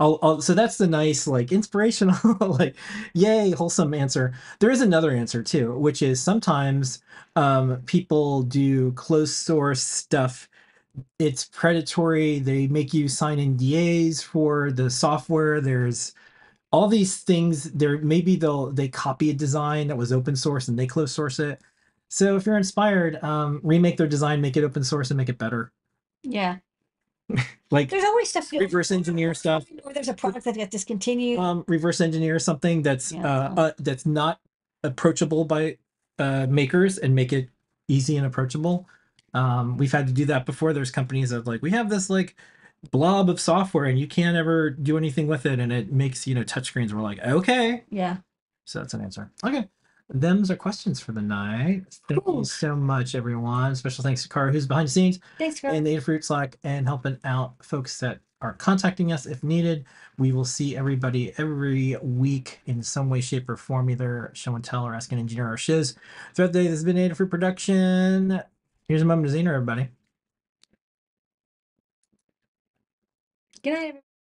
[0.00, 2.76] I'll, I'll so that's the nice like inspirational like
[3.14, 7.02] yay wholesome answer there is another answer too which is sometimes
[7.36, 10.48] um people do closed source stuff
[11.18, 12.38] it's predatory.
[12.38, 15.60] They make you sign NDAs for the software.
[15.60, 16.14] There's
[16.72, 17.70] all these things.
[17.72, 21.38] There maybe they'll they copy a design that was open source and they close source
[21.38, 21.60] it.
[22.08, 25.38] So if you're inspired, um, remake their design, make it open source, and make it
[25.38, 25.72] better.
[26.22, 26.58] Yeah.
[27.70, 28.52] Like There's always stuff.
[28.52, 29.64] reverse engineer stuff.
[29.82, 31.40] Or there's a product that got discontinued.
[31.40, 33.26] Um, reverse engineer something that's Yeah.
[33.26, 34.38] uh, uh that's not
[34.84, 35.78] approachable by
[36.20, 37.48] uh makers and make it
[37.88, 38.86] easy and approachable.
[39.34, 40.72] Um, we've had to do that before.
[40.72, 42.36] There's companies that like we have this like
[42.90, 46.34] blob of software and you can't ever do anything with it and it makes you
[46.34, 46.92] know touchscreens.
[46.92, 48.18] We're like okay, yeah.
[48.64, 49.30] so that's an answer.
[49.44, 49.68] Okay.
[50.10, 51.84] Them's are questions for the night.
[52.08, 52.38] Thank Cool.
[52.40, 53.74] you so much, everyone.
[53.74, 55.72] Special thanks to Cara, who's behind the scenes Thanks, girl.
[55.72, 59.86] and the Adafruit Slack and helping out folks that are contacting us if needed.
[60.18, 64.62] We will see everybody every week in some way, shape, or form, either show and
[64.62, 65.96] tell or ask an engineer or shows.
[66.34, 68.42] Throughout the day, this has been Adafruit Production.
[68.88, 69.88] Here's a moment of Xena, everybody.
[73.62, 73.78] Good night.
[73.78, 74.13] everyone.